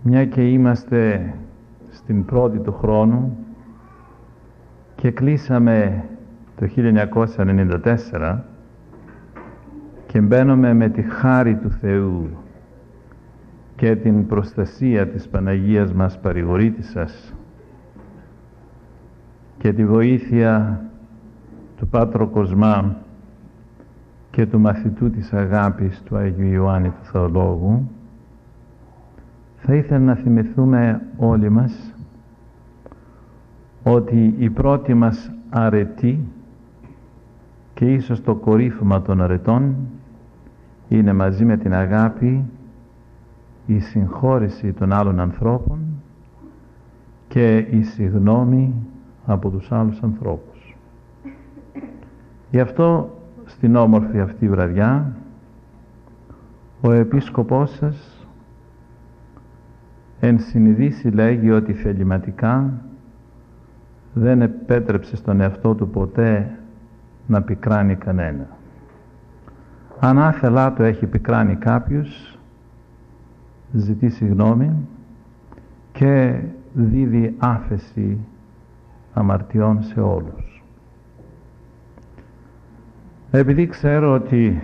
[0.02, 1.34] μια και είμαστε
[1.90, 3.38] στην πρώτη του χρόνου
[4.96, 6.06] και κλείσαμε
[6.56, 8.40] το 1994
[10.08, 12.30] και μπαίνουμε με τη χάρη του Θεού
[13.76, 17.34] και την προστασία της Παναγίας μας παρηγορήτησας
[19.58, 20.82] και τη βοήθεια
[21.78, 22.96] του Πάτρο Κοσμά
[24.42, 27.90] και του μαθητού της αγάπης του Αγίου Ιωάννη του Θεολόγου
[29.56, 31.94] θα ήθελα να θυμηθούμε όλοι μας
[33.84, 36.20] ότι η πρώτη μας αρετή
[37.74, 39.76] και ίσως το κορύφωμα των αρετών
[40.88, 42.46] είναι μαζί με την αγάπη
[43.66, 45.80] η συγχώρεση των άλλων ανθρώπων
[47.28, 48.74] και η συγνώμη
[49.26, 50.78] από τους άλλους ανθρώπους.
[52.52, 53.10] Γι' αυτό
[53.62, 55.16] στην όμορφη αυτή βραδιά
[56.82, 58.28] ο επίσκοπός σας
[60.20, 62.74] εν συνειδήσει λέγει ότι θεληματικά
[64.14, 66.58] δεν επέτρεψε στον εαυτό του ποτέ
[67.28, 68.48] να πικράνει κανένα.
[70.00, 72.40] Αν άθελά το έχει πικράνει κάποιος,
[73.72, 74.88] ζητεί συγγνώμη
[75.92, 76.42] και
[76.74, 78.18] δίδει άφεση
[79.14, 80.51] αμαρτιών σε όλους.
[83.32, 84.62] Επειδή ξέρω ότι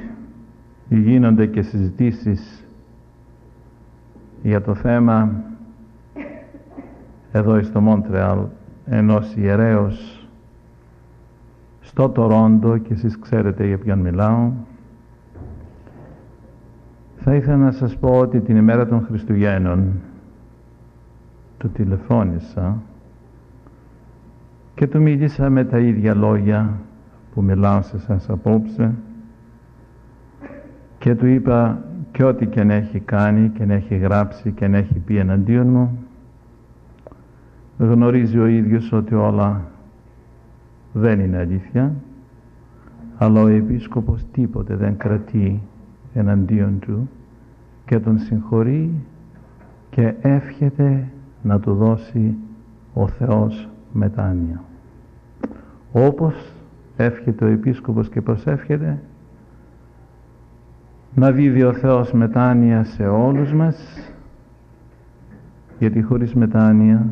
[0.90, 2.66] γίνονται και συζητήσεις
[4.44, 5.44] για το θέμα
[7.32, 8.40] εδώ στο Μόντρεαλ
[8.86, 10.28] ενός ιερέως
[11.80, 14.52] στο Τορόντο και εσείς ξέρετε για ποιον μιλάω
[17.18, 19.94] θα ήθελα να σας πω ότι την ημέρα των Χριστουγέννων
[21.58, 22.82] του τηλεφώνησα
[24.76, 26.80] και του μίλησα με τα ίδια λόγια
[27.38, 28.94] που μιλάω σε σας απόψε
[30.98, 34.78] και του είπα και ό,τι και να έχει κάνει και να έχει γράψει και να
[34.78, 35.98] έχει πει εναντίον μου
[37.78, 39.62] γνωρίζει ο ίδιος ότι όλα
[40.94, 41.94] δεν είναι αλήθεια
[43.18, 45.62] αλλά ο Επίσκοπος τίποτε δεν κρατεί
[46.14, 47.10] εναντίον του
[47.86, 48.92] και τον συγχωρεί
[49.90, 51.08] και εύχεται
[51.44, 52.36] να του δώσει
[52.94, 54.64] ο Θεός μετάνοια.
[55.92, 56.57] Όπως
[56.98, 59.00] εύχεται ο Επίσκοπος και προσεύχεται
[61.16, 64.10] να δίδει ο Θεός μετάνοια σε όλους μας
[65.80, 67.06] γιατί χωρίς μετάνοια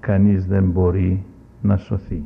[0.00, 1.24] κανείς δεν μπορεί
[1.62, 2.22] να σωθεί.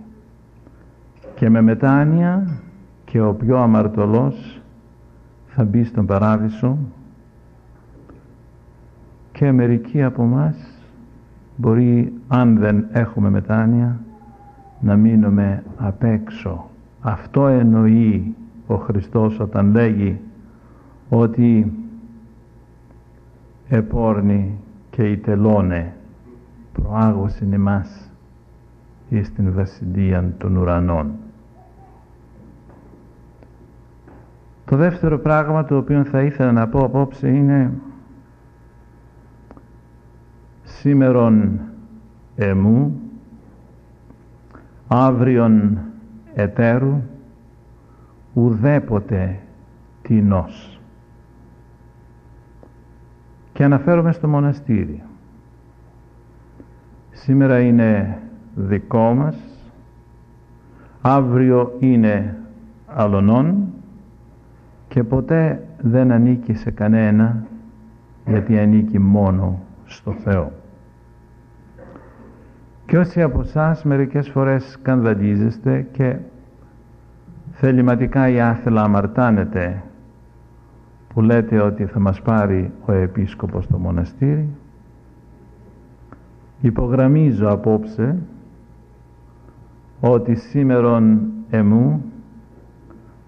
[1.35, 2.61] Και με μετάνοια
[3.05, 4.61] και ο πιο αμαρτωλός
[5.47, 6.79] θα μπει στον παράδεισο
[9.33, 10.57] και μερικοί από μας
[11.57, 14.01] μπορεί αν δεν έχουμε μετάνοια
[14.81, 16.70] να μείνουμε απ' έξω.
[17.01, 18.35] Αυτό εννοεί
[18.67, 20.21] ο Χριστός όταν λέγει
[21.09, 21.73] ότι
[23.69, 24.59] επόρνη
[24.91, 25.95] και η τελώνε
[26.73, 28.11] προάγωσιν εμάς
[29.09, 31.11] εις την βασιλεία των ουρανών.
[34.65, 37.73] Το δεύτερο πράγμα το οποίο θα ήθελα να πω απόψε είναι
[40.63, 41.61] σήμερον
[42.37, 43.01] εμού,
[44.89, 45.79] αύριον
[46.35, 47.03] ετέρου,
[48.35, 49.39] ουδέποτε
[50.03, 50.81] τεινός.
[53.53, 55.03] Και αναφέρομαι στο μοναστήρι.
[57.11, 58.19] Σήμερα είναι
[58.55, 59.37] δικό μας,
[61.01, 62.37] αύριο είναι
[62.87, 63.73] αλωνών
[64.89, 67.45] και ποτέ δεν ανήκει σε κανένα
[68.27, 70.53] γιατί ανήκει μόνο στο Θεό.
[72.91, 76.17] Και όσοι από εσάς μερικές φορές σκανδαλίζεστε και
[77.51, 79.83] θεληματικά ή άθελα αμαρτάνετε
[81.09, 84.49] που λέτε ότι θα μας πάρει ο Επίσκοπος στο μοναστήρι
[86.61, 88.19] υπογραμμίζω απόψε
[90.01, 91.21] ότι σήμερον
[91.51, 92.05] εμού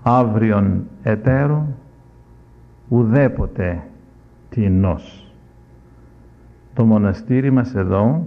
[0.02, 1.66] αύριον εταίρο
[2.88, 3.82] ουδέποτε
[4.48, 5.32] τεινός.
[6.74, 8.26] Το μοναστήρι μας εδώ,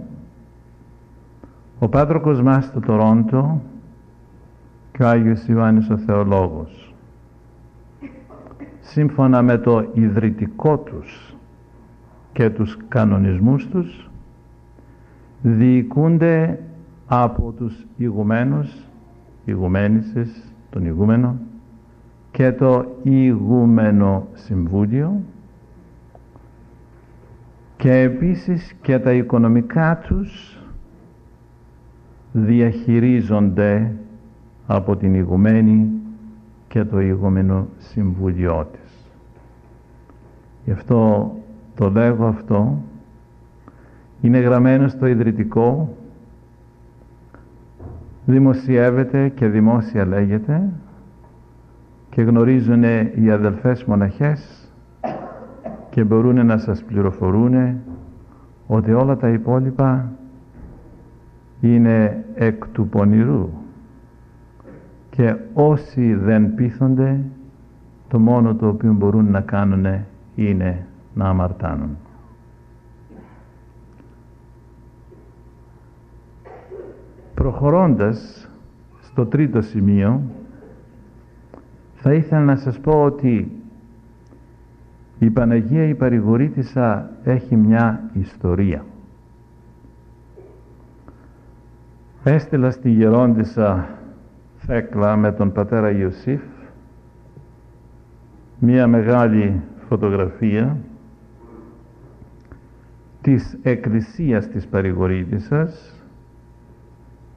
[1.78, 3.60] ο Πάτροκος μας στο Τορόντο
[4.92, 6.94] και ο Άγιος Ιωάννης ο Θεολόγος.
[8.80, 11.36] Σύμφωνα με το ιδρυτικό τους
[12.32, 14.10] και τους κανονισμούς τους,
[15.42, 16.62] διοικούνται
[17.06, 18.88] από τους ηγουμένους,
[19.44, 21.36] ηγουμένησες, τον ηγούμενο,
[22.30, 25.20] και το ηγούμενο συμβούλιο
[27.76, 30.55] και επίσης και τα οικονομικά τους
[32.38, 33.92] διαχειρίζονται
[34.66, 35.90] από την ηγουμένη
[36.68, 39.10] και το ηγούμενο συμβουλιό της.
[40.64, 41.32] Γι' αυτό
[41.74, 42.78] το λέγω αυτό
[44.20, 45.96] είναι γραμμένο στο ιδρυτικό
[48.24, 50.70] δημοσιεύεται και δημόσια λέγεται
[52.10, 52.82] και γνωρίζουν
[53.14, 54.70] οι αδελφές μοναχές
[55.90, 57.76] και μπορούν να σας πληροφορούν
[58.66, 60.15] ότι όλα τα υπόλοιπα
[61.74, 63.48] είναι εκ του πονηρού
[65.10, 67.20] και όσοι δεν πείθονται
[68.08, 69.86] το μόνο το οποίο μπορούν να κάνουν
[70.34, 71.96] είναι να αμαρτάνουν.
[77.34, 78.48] Προχωρώντας
[79.00, 80.22] στο τρίτο σημείο
[81.94, 83.50] θα ήθελα να σας πω ότι
[85.18, 88.84] η Παναγία η Παρηγορήτησα έχει μια ιστορία.
[92.28, 93.88] Έστειλα στη Γερόντισσα
[94.56, 96.40] Θέκλα με τον πατέρα Ιωσήφ
[98.58, 100.76] μια μεγάλη φωτογραφία
[103.20, 106.02] της εκκλησίας της Παρηγορήτισσας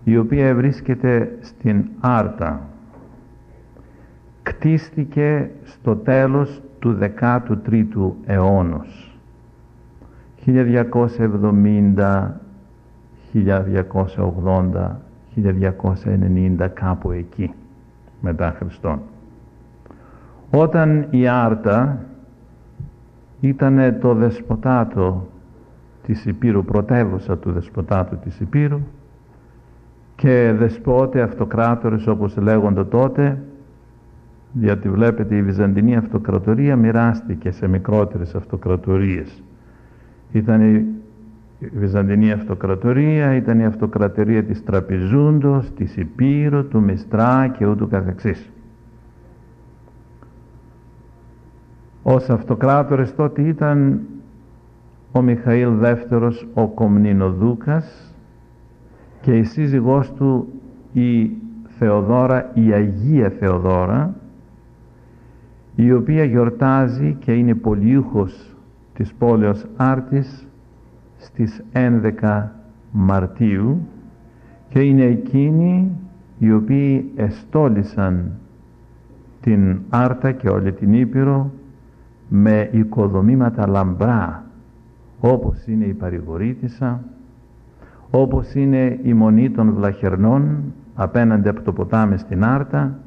[0.04, 2.62] η οποία βρίσκεται στην Άρτα.
[4.44, 9.20] Κτίστηκε στο τέλος του 13ου αιώνος
[10.46, 12.32] 1270
[13.34, 15.00] 1280
[15.36, 17.54] 1290 κάπου εκεί
[18.22, 19.00] μετά Χριστόν
[20.52, 22.06] όταν η Άρτα
[23.40, 25.28] ήταν το δεσποτάτο
[26.06, 28.80] της Υπήρου πρωτεύουσα του δεσποτάτου της Υπήρου
[30.16, 33.38] και δεσπότε αυτοκράτορες όπως λέγονται τότε
[34.54, 39.44] γιατί βλέπετε η Βυζαντινή Αυτοκρατορία μοιράστηκε σε μικρότερες αυτοκρατορίες.
[40.32, 40.86] Ήταν η
[41.60, 48.50] Βυζαντινή Αυτοκρατορία, ήταν η Αυτοκρατορία της Τραπεζούντος, της Υπήρου, του Μιστρά και ούτου καθεξής.
[52.04, 54.00] Ως αυτοκράτορες τότε ήταν
[55.12, 58.16] ο Μιχαήλ δεύτερος ο Κομνηνοδούκας
[59.22, 60.48] και η σύζυγός του
[60.94, 61.32] η
[61.78, 64.16] Θεοδόρα, η Αγία Θεοδόρα
[65.76, 68.56] η οποία γιορτάζει και είναι πολιούχος
[68.94, 70.49] της πόλεως Άρτης
[71.20, 72.48] στις 11
[72.92, 73.88] Μαρτίου
[74.70, 75.92] και είναι εκείνοι
[76.38, 78.32] οι οποίοι εστόλισαν
[79.42, 81.52] την Άρτα και όλη την Ήπειρο
[82.30, 84.44] με οικοδομήματα λαμπρά
[85.20, 87.04] όπως είναι η παρηγορήτησα
[88.12, 93.00] όπως είναι η μονή των βλαχερνών απέναντι από το ποτάμι στην Άρτα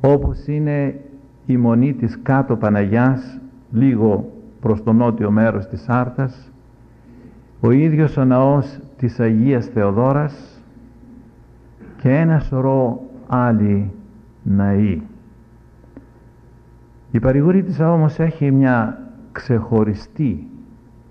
[0.00, 1.00] όπως είναι
[1.46, 3.40] η μονή της κάτω Παναγιάς
[3.70, 6.52] λίγο προς το νότιο μέρος της Άρτας
[7.60, 10.62] ο ίδιος ο ναός της Αγίας Θεοδόρας
[12.02, 13.90] και ένα σωρό άλλοι
[14.42, 15.02] ναοί.
[17.10, 18.98] Η παρηγορήτησα όμως έχει μια
[19.32, 20.46] ξεχωριστή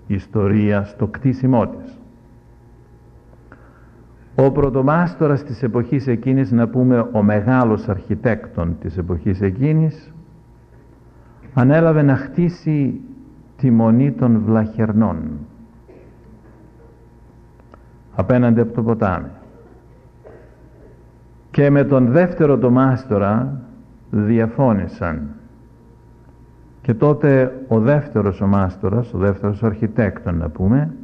[0.06, 1.98] ιστορία στο κτίσιμό της.
[4.34, 10.14] Ο πρωτομάστορας της εποχής εκείνης, να πούμε ο μεγάλος αρχιτέκτον της εποχής εκείνης,
[11.54, 13.00] ανέλαβε να χτίσει
[13.56, 15.16] τη μονή των Βλαχερνών
[18.18, 19.28] απέναντι από το ποτάμι.
[21.50, 23.60] Και με τον δεύτερο το μάστορα
[24.10, 25.28] διαφώνησαν.
[26.82, 30.94] Και τότε ο δεύτερος ο μάστορας, ο δεύτερος ο αρχιτέκτον να πούμε,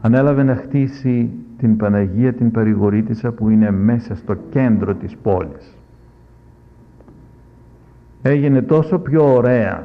[0.00, 5.76] ανέλαβε να χτίσει την Παναγία την Παρηγορήτησα που είναι μέσα στο κέντρο της πόλης.
[8.22, 9.82] Έγινε τόσο πιο ωραία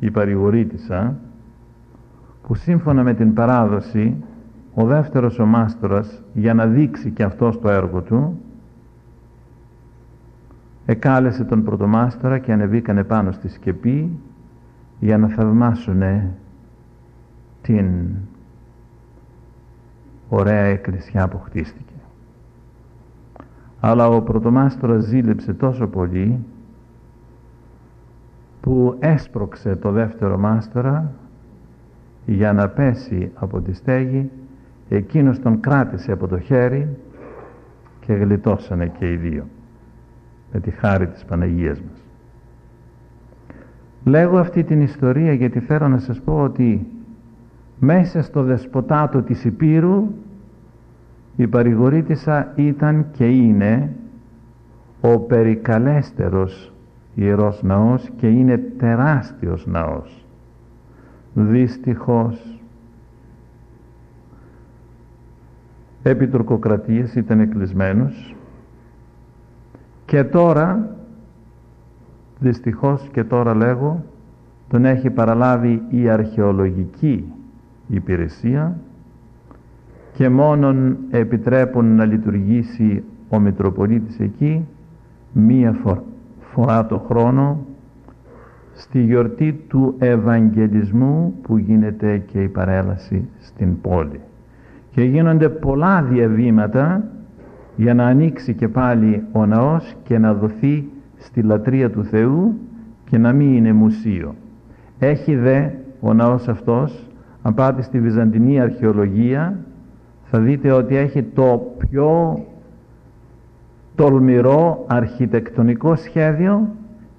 [0.00, 1.16] η Παρηγορήτησα
[2.46, 4.16] που σύμφωνα με την παράδοση
[4.80, 8.40] ο δεύτερος ο μάστορας για να δείξει και αυτός το έργο του
[10.86, 14.18] εκάλεσε τον πρωτομάστορα και ανεβήκανε πάνω στη σκεπή
[15.00, 16.02] για να θαυμάσουν
[17.62, 17.88] την
[20.28, 21.94] ωραία εκκλησιά που χτίστηκε.
[23.80, 26.38] Αλλά ο πρωτομάστορας ζήλεψε τόσο πολύ
[28.60, 31.12] που έσπρωξε το δεύτερο μάστορα
[32.26, 34.30] για να πέσει από τη στέγη
[34.88, 36.96] εκείνος τον κράτησε από το χέρι
[38.00, 39.44] και γλιτώσανε και οι δύο
[40.52, 42.02] με τη χάρη της Παναγίας μας.
[44.04, 46.86] Λέγω αυτή την ιστορία γιατί θέλω να σας πω ότι
[47.78, 50.06] μέσα στο δεσποτάτο της Υπήρου
[51.36, 53.92] η παρηγορήτησα ήταν και είναι
[55.00, 56.72] ο περικαλέστερος
[57.14, 60.26] Ιερός Ναός και είναι τεράστιος ναός.
[61.34, 62.57] Δυστυχώς
[66.02, 68.36] επί τουρκοκρατίας ήταν κλεισμένος
[70.04, 70.96] και τώρα
[72.38, 74.04] δυστυχώς και τώρα λέγω
[74.68, 77.32] τον έχει παραλάβει η αρχαιολογική
[77.88, 78.76] υπηρεσία
[80.12, 84.66] και μόνον επιτρέπουν να λειτουργήσει ο Μητροπολίτης εκεί
[85.32, 85.76] μία
[86.52, 87.66] φορά το χρόνο
[88.74, 94.20] στη γιορτή του Ευαγγελισμού που γίνεται και η παρέλαση στην πόλη
[94.90, 97.04] και γίνονται πολλά διαβήματα
[97.76, 102.54] για να ανοίξει και πάλι ο ναός και να δοθεί στη λατρεία του Θεού
[103.04, 104.34] και να μην είναι μουσείο.
[104.98, 105.68] Έχει δε
[106.00, 107.06] ο ναός αυτός,
[107.42, 109.58] αν πάτε στη Βυζαντινή αρχαιολογία,
[110.24, 112.40] θα δείτε ότι έχει το πιο
[113.94, 116.68] τολμηρό αρχιτεκτονικό σχέδιο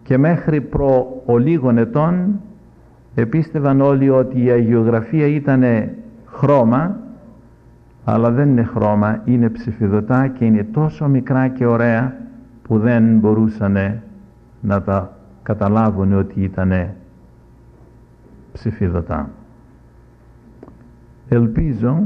[0.04, 2.40] και μέχρι προ ολίγων ετών
[3.16, 5.64] επίστευαν όλοι ότι η αγιογραφία ήταν
[6.26, 6.98] χρώμα
[8.14, 12.16] αλλά δεν είναι χρώμα, είναι ψηφιδωτά και είναι τόσο μικρά και ωραία
[12.64, 14.02] που δεν μπορούσαν
[14.62, 16.94] να τα καταλάβουν ότι ήταν
[18.52, 19.30] ψηφιδωτά.
[21.30, 22.04] Ελπίζω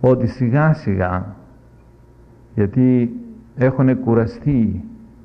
[0.00, 1.26] ότι σιγά σιγά
[2.54, 3.12] γιατί
[3.56, 4.84] έχουν κουραστεί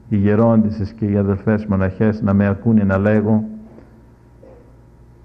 [0.10, 3.44] οι γερόντισες και οι αδελφές μοναχές να με ακούνε να λέγω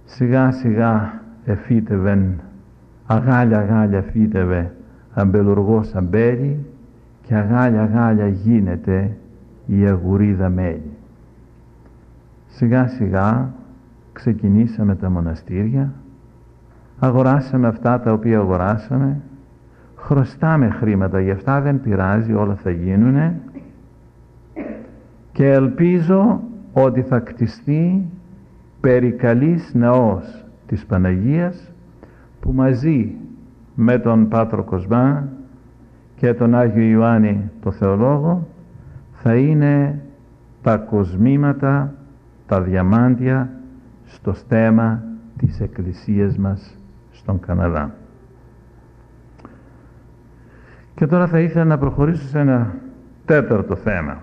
[0.04, 2.40] σιγά σιγά εφύτευεν
[3.06, 4.72] αγάλια αγάλια φύτευε
[5.14, 6.66] αμπελουργός αμπέλι
[7.22, 9.16] και αγάλια αγάλια γίνεται
[9.66, 10.90] η αγουρίδα μέλι.
[12.46, 13.52] Σιγά σιγά
[14.12, 15.92] ξεκινήσαμε τα μοναστήρια,
[16.98, 19.20] αγοράσαμε αυτά τα οποία αγοράσαμε,
[19.96, 23.40] χρωστάμε χρήματα γι' αυτά δεν πειράζει όλα θα γίνουνε
[25.32, 26.40] και ελπίζω
[26.72, 28.06] ότι θα κτιστεί
[28.80, 31.73] περικαλής ναός της Παναγίας
[32.44, 33.14] που μαζί
[33.74, 35.28] με τον Πάτρο Κοσμά
[36.16, 38.48] και τον Άγιο Ιωάννη το Θεολόγο
[39.12, 40.02] θα είναι
[40.62, 41.94] τα κοσμήματα
[42.46, 43.50] τα διαμάντια
[44.04, 45.02] στο στέμα
[45.36, 46.78] της Εκκλησίας μας
[47.10, 47.94] στον Καναδά.
[50.94, 52.74] Και τώρα θα ήθελα να προχωρήσω σε ένα
[53.24, 54.18] τέταρτο θέμα.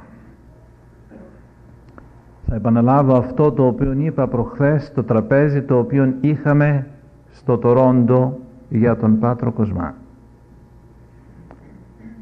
[2.47, 6.87] Θα επαναλάβω αυτό το οποίο είπα προχθές το τραπέζι το οποίο είχαμε
[7.31, 9.95] στο Τορόντο για τον Πάτρο Κοσμά.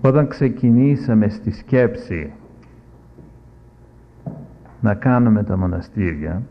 [0.02, 2.34] Όταν ξεκινήσαμε στη σκέψη
[4.82, 6.42] να κάνουμε τα μοναστήρια,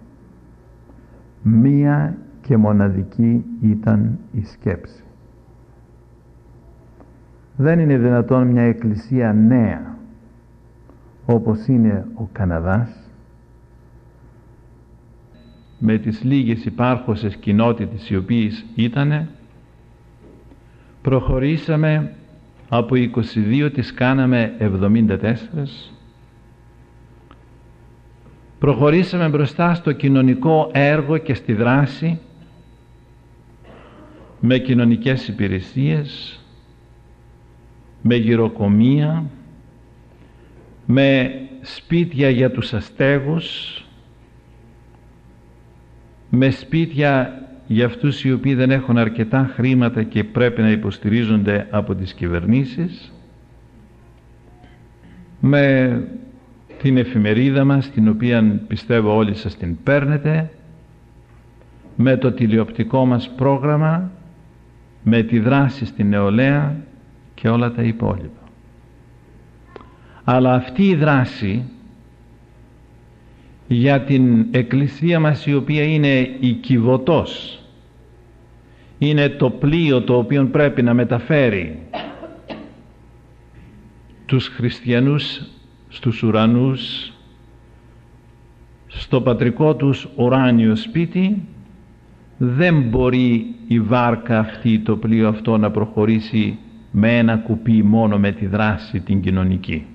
[1.43, 5.03] μία και μοναδική ήταν η σκέψη.
[7.57, 9.97] Δεν είναι δυνατόν μια εκκλησία νέα
[11.27, 12.98] όπως είναι ο Καναδάς
[15.79, 19.29] με τις λίγες υπάρχουσες κοινότητες οι οποίες ήτανε
[21.03, 22.13] προχωρήσαμε
[22.69, 25.19] από 22 τις κάναμε 74
[28.59, 32.19] προχωρήσαμε μπροστά στο κοινωνικό έργο και στη δράση
[34.41, 36.41] με κοινωνικές υπηρεσίες
[38.03, 39.25] με γυροκομεία
[40.87, 43.83] με σπίτια για τους αστέγους
[46.31, 51.95] με σπίτια για αυτούς οι οποίοι δεν έχουν αρκετά χρήματα και πρέπει να υποστηρίζονται από
[51.95, 53.13] τις κυβερνήσεις
[55.41, 56.03] με
[56.83, 60.51] την εφημερίδα μας την οποία πιστεύω όλοι σας την παίρνετε
[61.97, 64.11] με το τηλεοπτικό μας πρόγραμμα
[65.03, 66.77] με τη δράση στην νεολαία
[67.35, 68.49] και όλα τα υπόλοιπα.
[70.25, 71.65] Αλλά αυτή η δράση
[73.69, 77.63] για την εκκλησία μας η οποία είναι η κυβωτός.
[78.99, 81.79] Είναι το πλοίο το οποίο πρέπει να μεταφέρει
[84.27, 85.43] τους χριστιανούς
[85.89, 87.13] στους ουρανούς
[88.87, 91.43] στο πατρικό τους ουράνιο σπίτι.
[92.39, 96.59] Δεν μπορεί η βάρκα αυτή το πλοίο αυτό να προχωρήσει
[96.91, 99.87] με ένα κουπί μόνο με τη δράση την κοινωνική.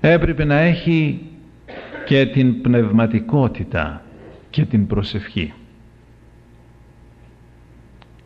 [0.00, 1.20] Έπρεπε να έχει
[2.06, 4.02] και την πνευματικότητα
[4.50, 5.52] και την προσευχή.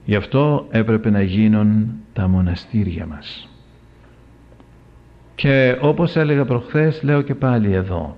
[0.04, 3.48] Γι' αυτό έπρεπε να γίνουν τα μοναστήρια μας.
[5.34, 8.16] Και όπως έλεγα προχθές λέω και πάλι εδώ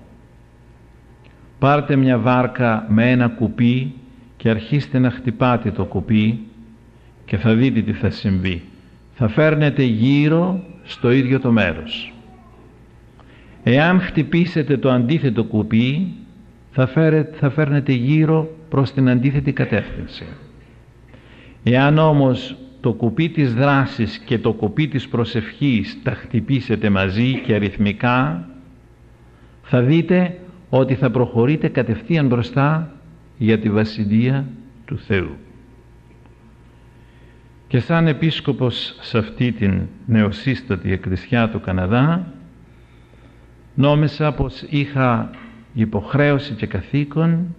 [1.59, 3.95] πάρτε μια βάρκα με ένα κουπί
[4.37, 6.41] και αρχίστε να χτυπάτε το κουπί
[7.25, 8.63] και θα δείτε τι θα συμβεί.
[9.15, 12.12] Θα φέρνετε γύρω στο ίδιο το μέρος
[13.63, 16.13] Εάν χτυπήσετε το αντίθετο κουπί
[16.71, 20.25] θα, φέρετε, θα φέρνετε γύρω προς την αντίθετη κατεύθυνση.
[21.63, 27.55] Εάν όμως το κουπί της δράσης και το κουπί της προσευχής τα χτυπήσετε μαζί και
[27.55, 28.49] αριθμικά
[29.63, 30.39] θα δείτε
[30.71, 32.93] ότι θα προχωρείτε κατευθείαν μπροστά
[33.39, 34.47] για τη Βασιλεία
[34.85, 35.37] του Θεού.
[37.69, 42.33] Και σαν επίσκοπος σε αυτή την νεοσύστατη εκκλησιά του Καναδά
[43.75, 45.31] νόμισα πως είχα
[45.75, 47.55] υποχρέωση και καθήκον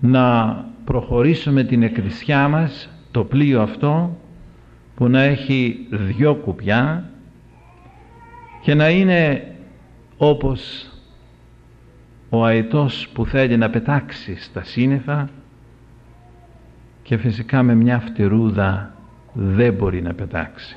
[0.00, 0.54] να
[0.84, 4.16] προχωρήσω με την εκκλησιά μας το πλοίο αυτό
[4.94, 7.10] που να έχει δυο κουπιά
[8.62, 9.50] και να είναι
[10.16, 10.90] όπως
[12.28, 15.28] ο αετός που θέλει να πετάξει στα σύννεφα
[17.02, 18.94] και φυσικά με μια φτερούδα
[19.32, 20.76] δεν μπορεί να πετάξει.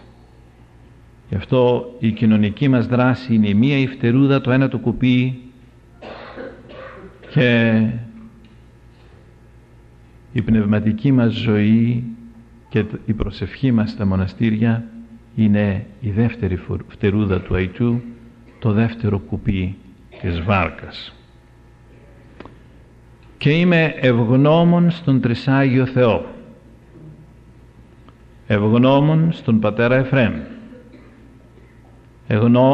[1.30, 5.42] Γι' αυτό η κοινωνική μας δράση είναι η μία η φτερούδα, το ένα το κουπί.
[7.30, 7.82] Και
[10.32, 12.04] η πνευματική μας ζωή
[12.70, 14.84] και η προσευχή μας στα μοναστήρια
[15.36, 18.02] είναι η δεύτερη φτερούδα του αϊτού,
[18.60, 19.76] το δεύτερο κουπί
[20.22, 21.14] της βάρκας.
[23.38, 26.26] Και είμαι ευγνώμων στον Τρισάγιο Θεό,
[28.48, 30.34] ευγνώμων στον Πατέρα Εφραίμ,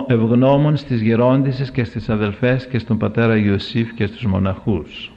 [0.07, 5.11] ευγνώμων στις γερόντισες και στις αδελφές και στον πατέρα Ιωσήφ και στους μοναχούς.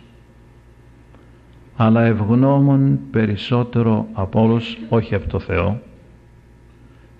[1.76, 5.80] Αλλά ευγνώμων περισσότερο από όλους, όχι από το Θεό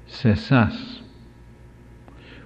[0.04, 1.02] σε εσάς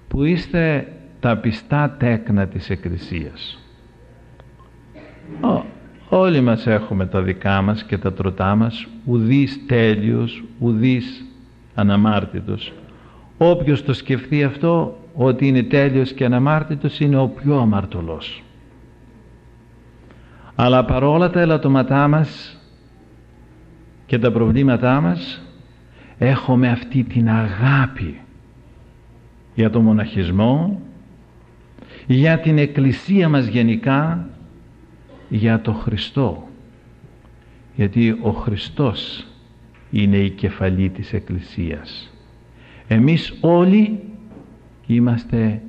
[0.07, 0.87] που είστε
[1.19, 3.59] τα πιστά τέκνα της Εκκλησίας.
[6.09, 11.25] Όλοι μας έχουμε τα δικά μας και τα τροτά μας ουδής τέλειος, ουδής
[11.75, 12.73] αναμάρτητος
[13.45, 18.43] Όποιος το σκεφτεί αυτό ότι είναι τέλειος και αναμάρτητος είναι ο πιο αμαρτωλός.
[20.55, 22.57] Αλλά παρόλα τα ελαττωματά μας
[24.05, 25.41] και τα προβλήματά μας
[26.17, 28.19] έχουμε αυτή την αγάπη
[29.55, 30.81] για το μοναχισμό
[32.07, 34.29] για την Εκκλησία μας γενικά,
[35.29, 36.47] για το Χριστό.
[37.75, 39.27] Γιατί ο Χριστός
[39.91, 42.12] είναι η κεφαλή της Εκκλησίας.
[42.87, 43.99] Εμείς όλοι
[44.85, 45.61] είμαστε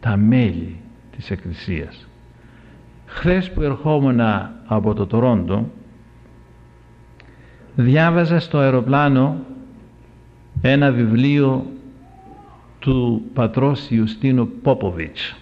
[0.00, 0.80] τα μέλη
[1.16, 2.08] της Εκκλησίας.
[3.06, 4.20] Χθες που ερχόμουν
[4.66, 5.70] από το Τορόντο
[7.76, 9.36] διάβαζα στο αεροπλάνο
[10.60, 11.66] ένα βιβλίο
[12.78, 15.36] του πατρός Ιουστίνου Πόποβιτς.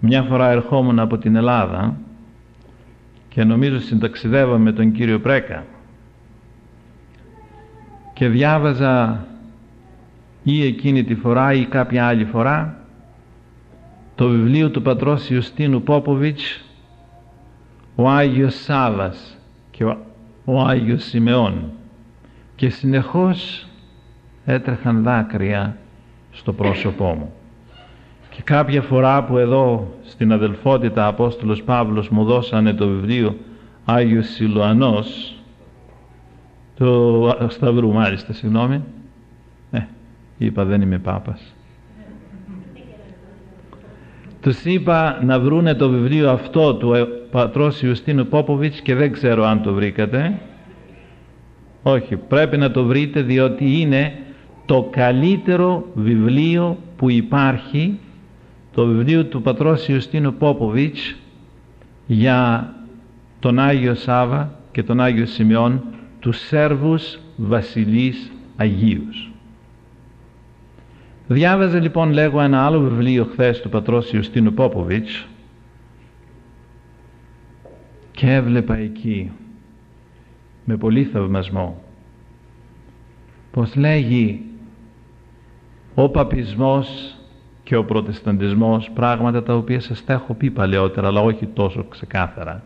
[0.00, 1.96] Μια φορά ερχόμουν από την Ελλάδα
[3.28, 5.64] και νομίζω συνταξιδεύαμε με τον κύριο Πρέκα
[8.12, 9.26] και διάβαζα
[10.42, 12.76] ή εκείνη τη φορά ή κάποια άλλη φορά
[14.14, 16.64] το βιβλίο του πατρός Ιουστίνου Πόποβιτς
[17.94, 19.38] ο Άγιος Σάβας
[19.70, 19.96] και ο,
[20.44, 21.70] ο Άγιος Σιμεών
[22.54, 23.66] και συνεχώς
[24.44, 25.76] έτρεχαν δάκρυα
[26.30, 27.32] στο πρόσωπό μου.
[28.30, 33.36] Και κάποια φορά που εδώ στην αδελφότητα Απόστολος Παύλος μου δώσανε το βιβλίο
[33.84, 35.36] Άγιος Σιλουανός
[36.76, 38.82] το Σταυρού μάλιστα συγγνώμη.
[39.70, 39.80] Ε,
[40.38, 41.54] είπα δεν είμαι Πάπας.
[44.40, 46.92] Τους είπα να βρούνε το βιβλίο αυτό του
[47.30, 50.40] πατρός Ιουστίνου Πόποβιτς και δεν ξέρω αν το βρήκατε.
[51.82, 54.12] Όχι πρέπει να το βρείτε διότι είναι
[54.66, 57.98] το καλύτερο βιβλίο που υπάρχει
[58.74, 61.16] το βιβλίο του πατρός Ιουστίνου Πόποβιτς
[62.06, 62.72] για
[63.40, 65.82] τον Άγιο Σάβα και τον Άγιο Σημειών
[66.22, 69.30] τους Σέρβους Βασιλείς Αγίους.
[71.28, 75.26] Διάβαζε λοιπόν λέγω ένα άλλο βιβλίο χθες του πατρός Ιουστίνου Πόποβιτς
[78.10, 79.32] και έβλεπα εκεί
[80.64, 81.82] με πολύ θαυμασμό
[83.50, 84.40] πως λέγει
[85.94, 87.16] ο παπισμός
[87.62, 92.62] και ο προτεσταντισμός πράγματα τα οποία σας τα έχω πει παλαιότερα αλλά όχι τόσο ξεκάθαρα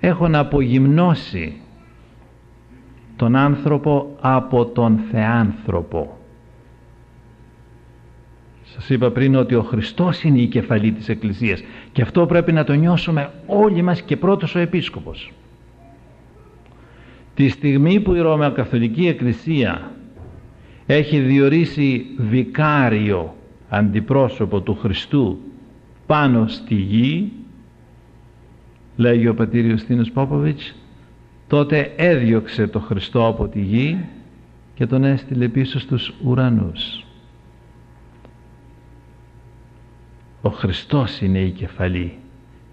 [0.00, 1.61] έχουν απογυμνώσει
[3.16, 6.16] τον άνθρωπο από τον θεάνθρωπο
[8.74, 12.64] σας είπα πριν ότι ο Χριστός είναι η κεφαλή της Εκκλησίας και αυτό πρέπει να
[12.64, 15.32] το νιώσουμε όλοι μας και πρώτος ο Επίσκοπος.
[17.34, 19.90] Τη στιγμή που η Ρώμαια Καθολική Εκκλησία
[20.86, 23.34] έχει διορίσει βικάριο
[23.68, 25.38] αντιπρόσωπο του Χριστού
[26.06, 27.32] πάνω στη γη
[28.96, 30.74] λέγει ο πατήρ Ιωστίνος Πόποβιτς
[31.52, 34.04] τότε έδιωξε το Χριστό από τη γη
[34.74, 37.04] και τον έστειλε πίσω στους ουρανούς.
[40.42, 42.18] Ο Χριστός είναι η κεφαλή.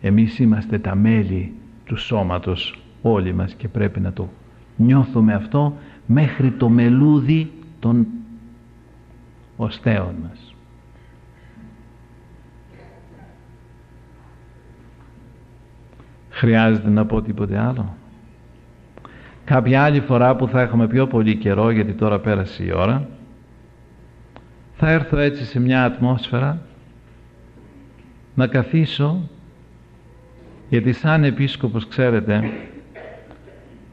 [0.02, 1.54] Εμείς είμαστε τα μέλη
[1.86, 4.30] του σώματος όλοι μας και πρέπει να το
[4.76, 8.08] νιώθουμε αυτό μέχρι το μελούδι των
[9.58, 10.56] οστέων μας.
[16.30, 17.98] Χρειάζεται να πω τίποτε άλλο;
[19.50, 23.08] Κάποια άλλη φορά που θα έχουμε πιο πολύ καιρό γιατί τώρα πέρασε η ώρα
[24.74, 26.62] θα έρθω έτσι σε μια ατμόσφαιρα
[28.36, 29.30] να καθίσω
[30.70, 32.52] γιατί σαν επίσκοπος ξέρετε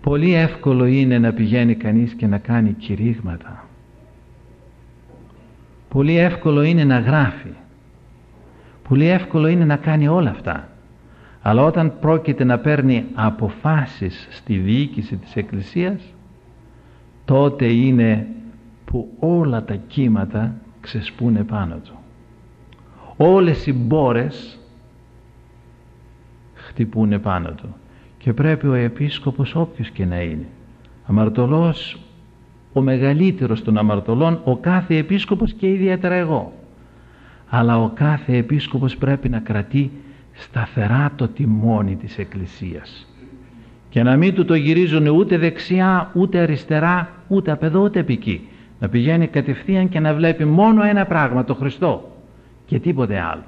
[0.01, 3.65] πολύ εύκολο είναι να πηγαίνει κανείς και να κάνει κηρύγματα.
[5.89, 7.53] Πολύ εύκολο είναι να γράφει.
[8.89, 10.69] Πολύ εύκολο είναι να κάνει όλα αυτά
[11.47, 16.15] αλλά όταν πρόκειται να παίρνει αποφάσεις στη διοίκηση της Εκκλησίας
[17.25, 18.27] τότε είναι
[18.85, 21.93] που όλα τα κύματα ξεσπούνε πάνω του.
[23.17, 24.59] Όλες οι μπόρες
[26.55, 27.75] χτυπούν πάνω του.
[28.19, 30.47] Και πρέπει ο επίσκοπος όποιος και να είναι
[31.07, 31.99] αμαρτωλός
[32.73, 36.53] ο μεγαλύτερος των αμαρτωλών ο κάθε επίσκοπος και ιδιαίτερα εγώ.
[37.49, 39.91] Αλλά ο κάθε επίσκοπος πρέπει να κρατεί
[40.37, 43.07] σταθερά το τιμόνι της Εκκλησίας
[43.89, 48.89] και να μην του το γυρίζουν ούτε δεξιά ούτε αριστερά ούτε απ' ούτε επική να
[48.89, 52.13] πηγαίνει κατευθείαν και να βλέπει μόνο ένα πράγμα το Χριστό
[52.67, 53.45] και τίποτε άλλο.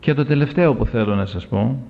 [0.00, 1.82] Και το τελευταίο που θέλω να σας πω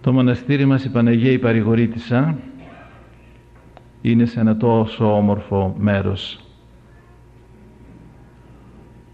[0.00, 2.38] το μοναστήρι μας η Παναγία η Παρηγορήτησα
[4.00, 6.47] είναι σε ένα τόσο όμορφο μέρος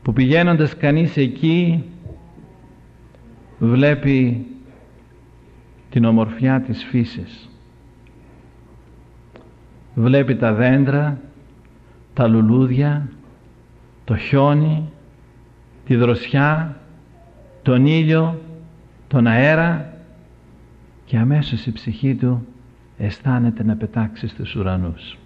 [0.05, 1.84] που πηγαίνοντας κανείς εκεί
[3.59, 4.46] βλέπει
[5.90, 7.48] την ομορφιά της φύσης
[9.94, 11.18] βλέπει τα δέντρα
[12.14, 13.09] τα λουλούδια,
[14.05, 14.90] το χιόνι,
[15.86, 16.76] τη δροσιά,
[17.62, 18.40] τον ήλιο,
[19.09, 19.92] τον αέρα
[21.05, 22.46] και αμέσως η ψυχή του
[22.98, 25.18] αισθάνεται να πετάξει στους ουρανούς.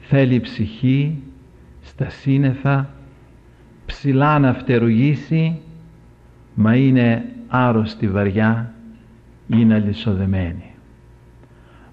[0.00, 1.22] θέλει ψυχή
[1.82, 2.88] στα σύννεφα
[4.04, 5.58] ψηλά να φτερουγήσει
[6.54, 8.74] μα είναι άρρωστη βαριά
[9.46, 10.74] είναι αλυσοδεμένη.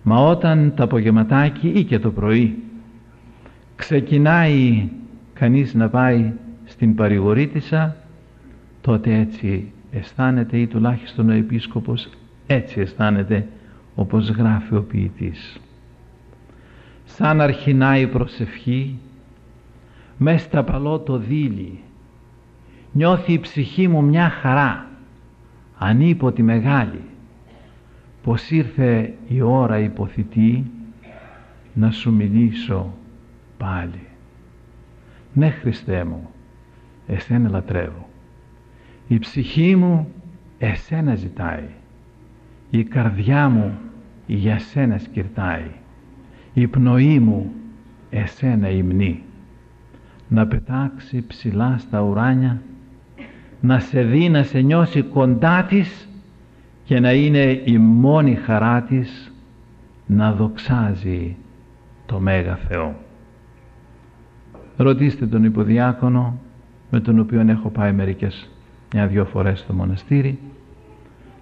[0.04, 2.64] Μα όταν το απογευματάκι ή και το πρωί
[3.76, 4.90] ξεκινάει
[5.34, 6.32] κανείς να πάει
[6.66, 7.96] στην παρηγορήτησα
[8.82, 12.10] τότε έτσι αισθάνεται ή τουλάχιστον ο επίσκοπος
[12.48, 13.48] έτσι αισθάνεται
[13.96, 15.60] όπως γράφει ο ποιητής.
[17.06, 19.00] Σαν αρχινάει η προσευχή
[20.18, 21.80] μες στα παλό το δίλη
[22.92, 24.88] νιώθει η ψυχή μου μια χαρά.
[25.78, 27.02] Ανίποτη μεγάλη.
[28.24, 30.72] Πως ήρθε η ώρα υποθητή
[31.74, 32.94] να σου μιλήσω
[33.58, 34.08] πάλι.
[35.34, 36.30] Ναι Χριστέ μου
[37.08, 38.10] εσένα λατρεύω.
[39.08, 40.08] Η ψυχή μου
[40.58, 41.70] εσένα ζητάει.
[42.70, 43.78] Η καρδιά μου
[44.28, 45.72] για σένα σκυρτάει.
[46.54, 47.52] Η πνοή μου
[48.10, 49.24] εσένα υμνεί.
[50.28, 52.62] Να πετάξει ψηλά στα ουράνια
[53.62, 56.10] να σε δει να σε νιώσει κοντά της
[56.84, 59.32] και να είναι η μόνη χαρά της
[60.06, 61.36] να δοξάζει
[62.06, 62.96] το Μέγα Θεό.
[64.78, 66.40] Ρωτήστε τον υποδιάκονο
[66.90, 68.50] με τον οποίο έχω πάει μερικές
[68.94, 70.40] μια-δυο φορές στο μοναστήρι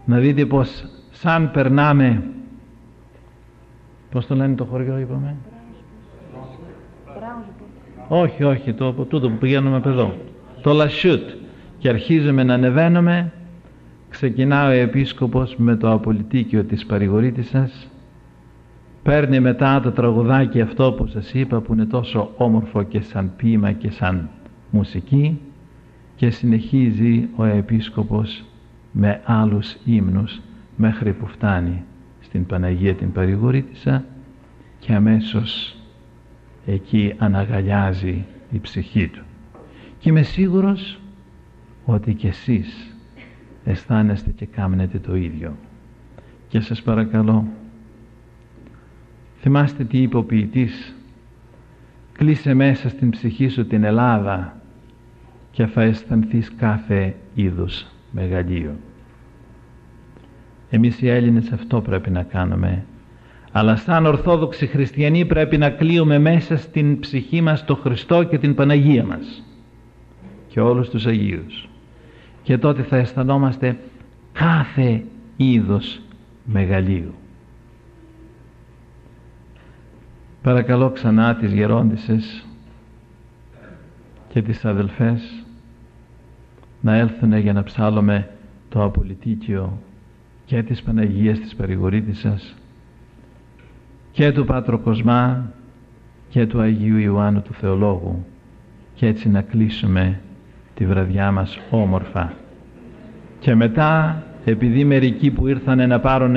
[0.05, 2.23] να δείτε πως σαν περνάμε
[4.11, 5.35] πως το λένε το χωριό είπαμε;
[8.07, 10.13] Όχι όχι το, τούτο που πηγαίνουμε από εδώ.
[10.61, 11.38] Το Λασιούτ
[11.79, 13.31] και αρχίζουμε να ανεβαίνουμε.
[14.09, 17.87] Ξεκινάει ο επίσκοπος με το απολυτίκιο της παρηγορήτησας.
[19.03, 23.71] Παίρνει μετά το τραγουδάκι αυτό που σας είπα που είναι τόσο όμορφο και σαν ποίημα
[23.71, 24.29] και σαν
[24.69, 25.39] μουσική.
[26.15, 28.43] Και συνεχίζει ο επίσκοπος
[28.91, 30.41] με άλλους ύμνους
[30.75, 31.83] μέχρι που φτάνει
[32.19, 34.03] στην Παναγία την παρηγορήτησα.
[34.79, 35.77] Και αμέσως
[36.65, 39.21] εκεί αναγαλιάζει η ψυχή του.
[39.99, 40.99] Και είμαι σίγουρος
[41.93, 42.95] ότι και εσείς
[43.63, 45.55] αισθάνεστε και κάμνετε το ίδιο.
[46.47, 47.47] Και σας παρακαλώ
[49.39, 50.95] θυμάστε τι είπε ο ποιητής
[52.11, 54.61] κλείσε μέσα στην ψυχή σου την Ελλάδα
[55.51, 58.75] και θα αισθανθείς κάθε είδους μεγαλείο.
[60.69, 62.85] Εμείς οι Έλληνες αυτό πρέπει να κάνουμε
[63.51, 68.55] αλλά σαν Ορθόδοξοι Χριστιανοί πρέπει να κλείουμε μέσα στην ψυχή μας το Χριστό και την
[68.55, 69.43] Παναγία μας
[70.47, 71.69] και όλους τους Αγίους
[72.49, 73.77] και τότε θα αισθανόμαστε
[74.33, 75.03] κάθε
[75.37, 76.01] είδος
[76.45, 77.13] μεγαλείου.
[80.41, 82.45] Παρακαλώ ξανά τις γερόντισες
[84.29, 85.43] και τις αδελφές
[86.81, 88.29] να έλθουν για να ψάλουμε
[88.69, 89.81] το απολυτίκιο
[90.45, 92.55] και της Παναγίας της Παρηγορήτησας
[94.11, 95.51] και του Πάτρο Κοσμά
[96.29, 98.25] και του Αγίου Ιωάννου του Θεολόγου
[98.93, 100.19] και έτσι να κλείσουμε
[100.79, 102.33] τη βραδιά μας όμορφα.
[103.39, 106.35] Και μετά επειδή μερικοί που ήρθανε να πάρουν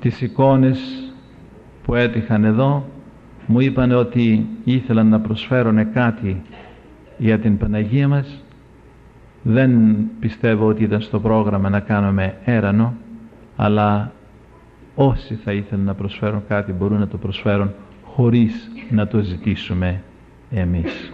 [0.00, 1.12] τις εικόνες
[1.82, 2.88] που έτυχαν εδώ
[3.46, 6.42] μου είπαν ότι ήθελαν να προσφέρουν κάτι
[7.18, 8.44] για την Παναγία μας.
[9.42, 12.94] Δεν πιστεύω ότι ήταν στο πρόγραμμα να κάνουμε έρανο
[13.56, 14.12] αλλά
[14.94, 17.72] όσοι θα ήθελαν να προσφέρουν κάτι μπορούν να το προσφέρουν
[18.02, 20.02] χωρίς να το ζητήσουμε
[20.50, 21.12] εμείς.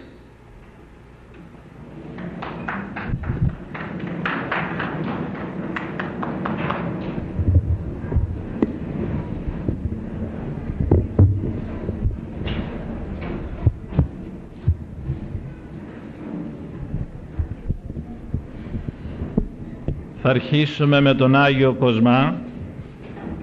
[20.27, 22.41] Θα αρχίσουμε με τον Άγιο Κοσμά,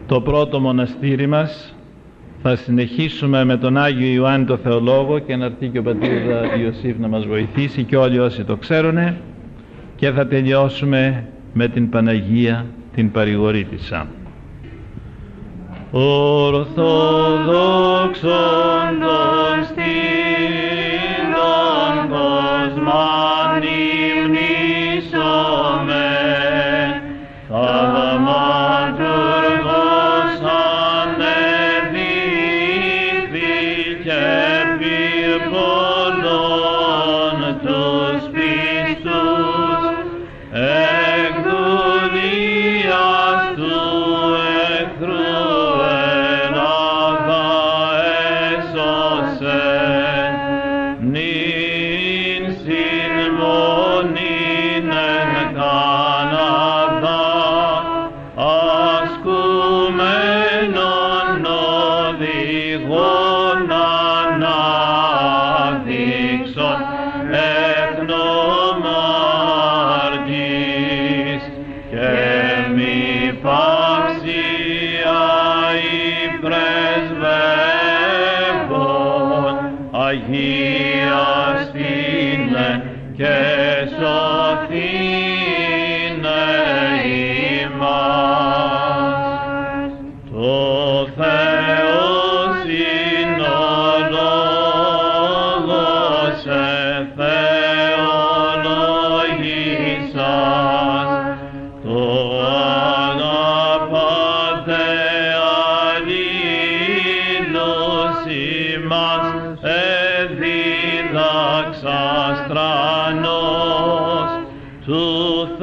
[0.07, 1.75] το πρώτο μοναστήρι μας.
[2.45, 6.11] Θα συνεχίσουμε με τον Άγιο Ιωάννη το Θεολόγο και να έρθει και ο πατήρ
[6.61, 9.17] Ιωσήφ να μας βοηθήσει και όλοι όσοι το ξέρουν
[9.97, 14.07] και θα τελειώσουμε με την Παναγία την Παρηγορήτησα.
[15.91, 16.71] Ορθόδοξον
[19.01, 20.13] των στήλων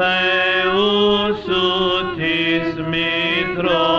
[0.09, 1.63] Θεού σου
[2.15, 3.98] της μήτρος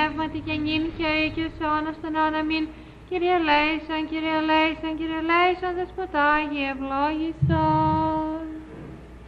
[0.00, 2.64] Πνεύματι και νυν και ή και σε αιώνας των αιώνων αμήν.
[3.08, 8.44] Κύριε Λέησον, Κύριε Λέησον, Κύριε Λέησον, Δεσποτάγι ευλόγησον.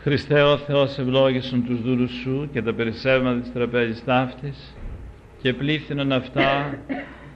[0.04, 4.74] Χριστέ ο Θεός ευλόγησον τους δούλους σου και τα περισσεύματα της τραπέζης ταύτης
[5.42, 6.78] και πλήθυνον αυτά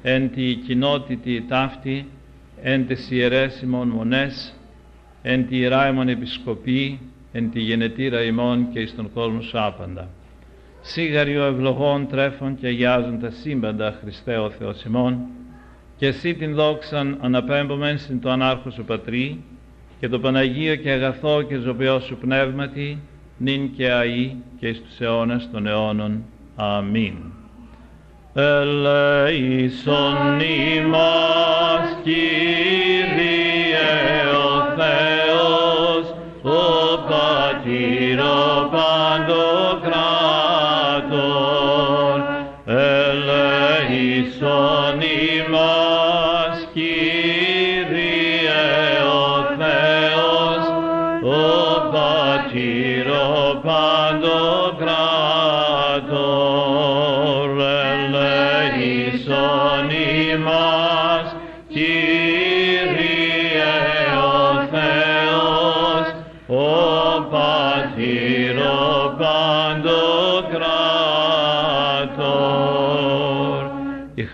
[0.03, 2.09] εν τη κοινότητη ταύτη,
[2.63, 4.55] εν τες ιερές ημών μονές,
[5.23, 7.01] εν τη ιερά ημών επισκοπή,
[7.33, 10.09] εν τη γενετήρα ημών και εις τον κόσμο σου άπαντα.
[10.89, 15.19] Σίγαροι ο ευλογών τρέφων και αγιάζουν τα σύμπαντα, Χριστέ ο Θεός ημών,
[15.97, 19.43] και εσύ την δόξαν αναπέμπομεν στην το ανάρχο σου Πατρί,
[20.01, 22.99] και το Παναγίο και αγαθό και ζωοποιό σου πνεύματι,
[23.39, 26.25] νυν και αΐ και εις τους αιώνας των αιώνων.
[26.57, 27.15] Αμήν.
[28.35, 32.86] Ελέησον ημάς, Κύριε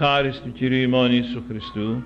[0.02, 2.02] Η χάρη του Κυρίου ημών Ιησού Χριστού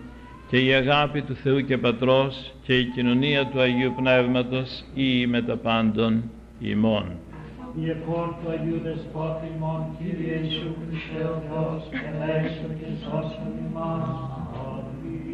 [0.48, 5.42] και η αγάπη του Θεού και Πατρός και η κοινωνία του Αγίου Πνεύματος ή με
[5.42, 7.18] τα πάντων ημών.
[7.80, 14.08] Η επόρ του Αγίου Δεσπότη ημών, Κύριε Ιησού Χριστέ ο Θεός, ελέησον και σώσον ημάς.
[14.66, 15.26] Αμήν.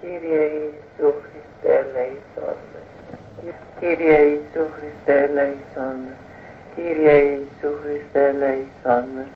[0.00, 2.80] Κύριε Ιησού Χριστέ, ελέησόν με.
[3.80, 6.25] Κύριε Ιησού Χριστέ, ελέησόν με.
[6.76, 9.24] Κύριε Ιησού Χριστέ, ελέησόν με.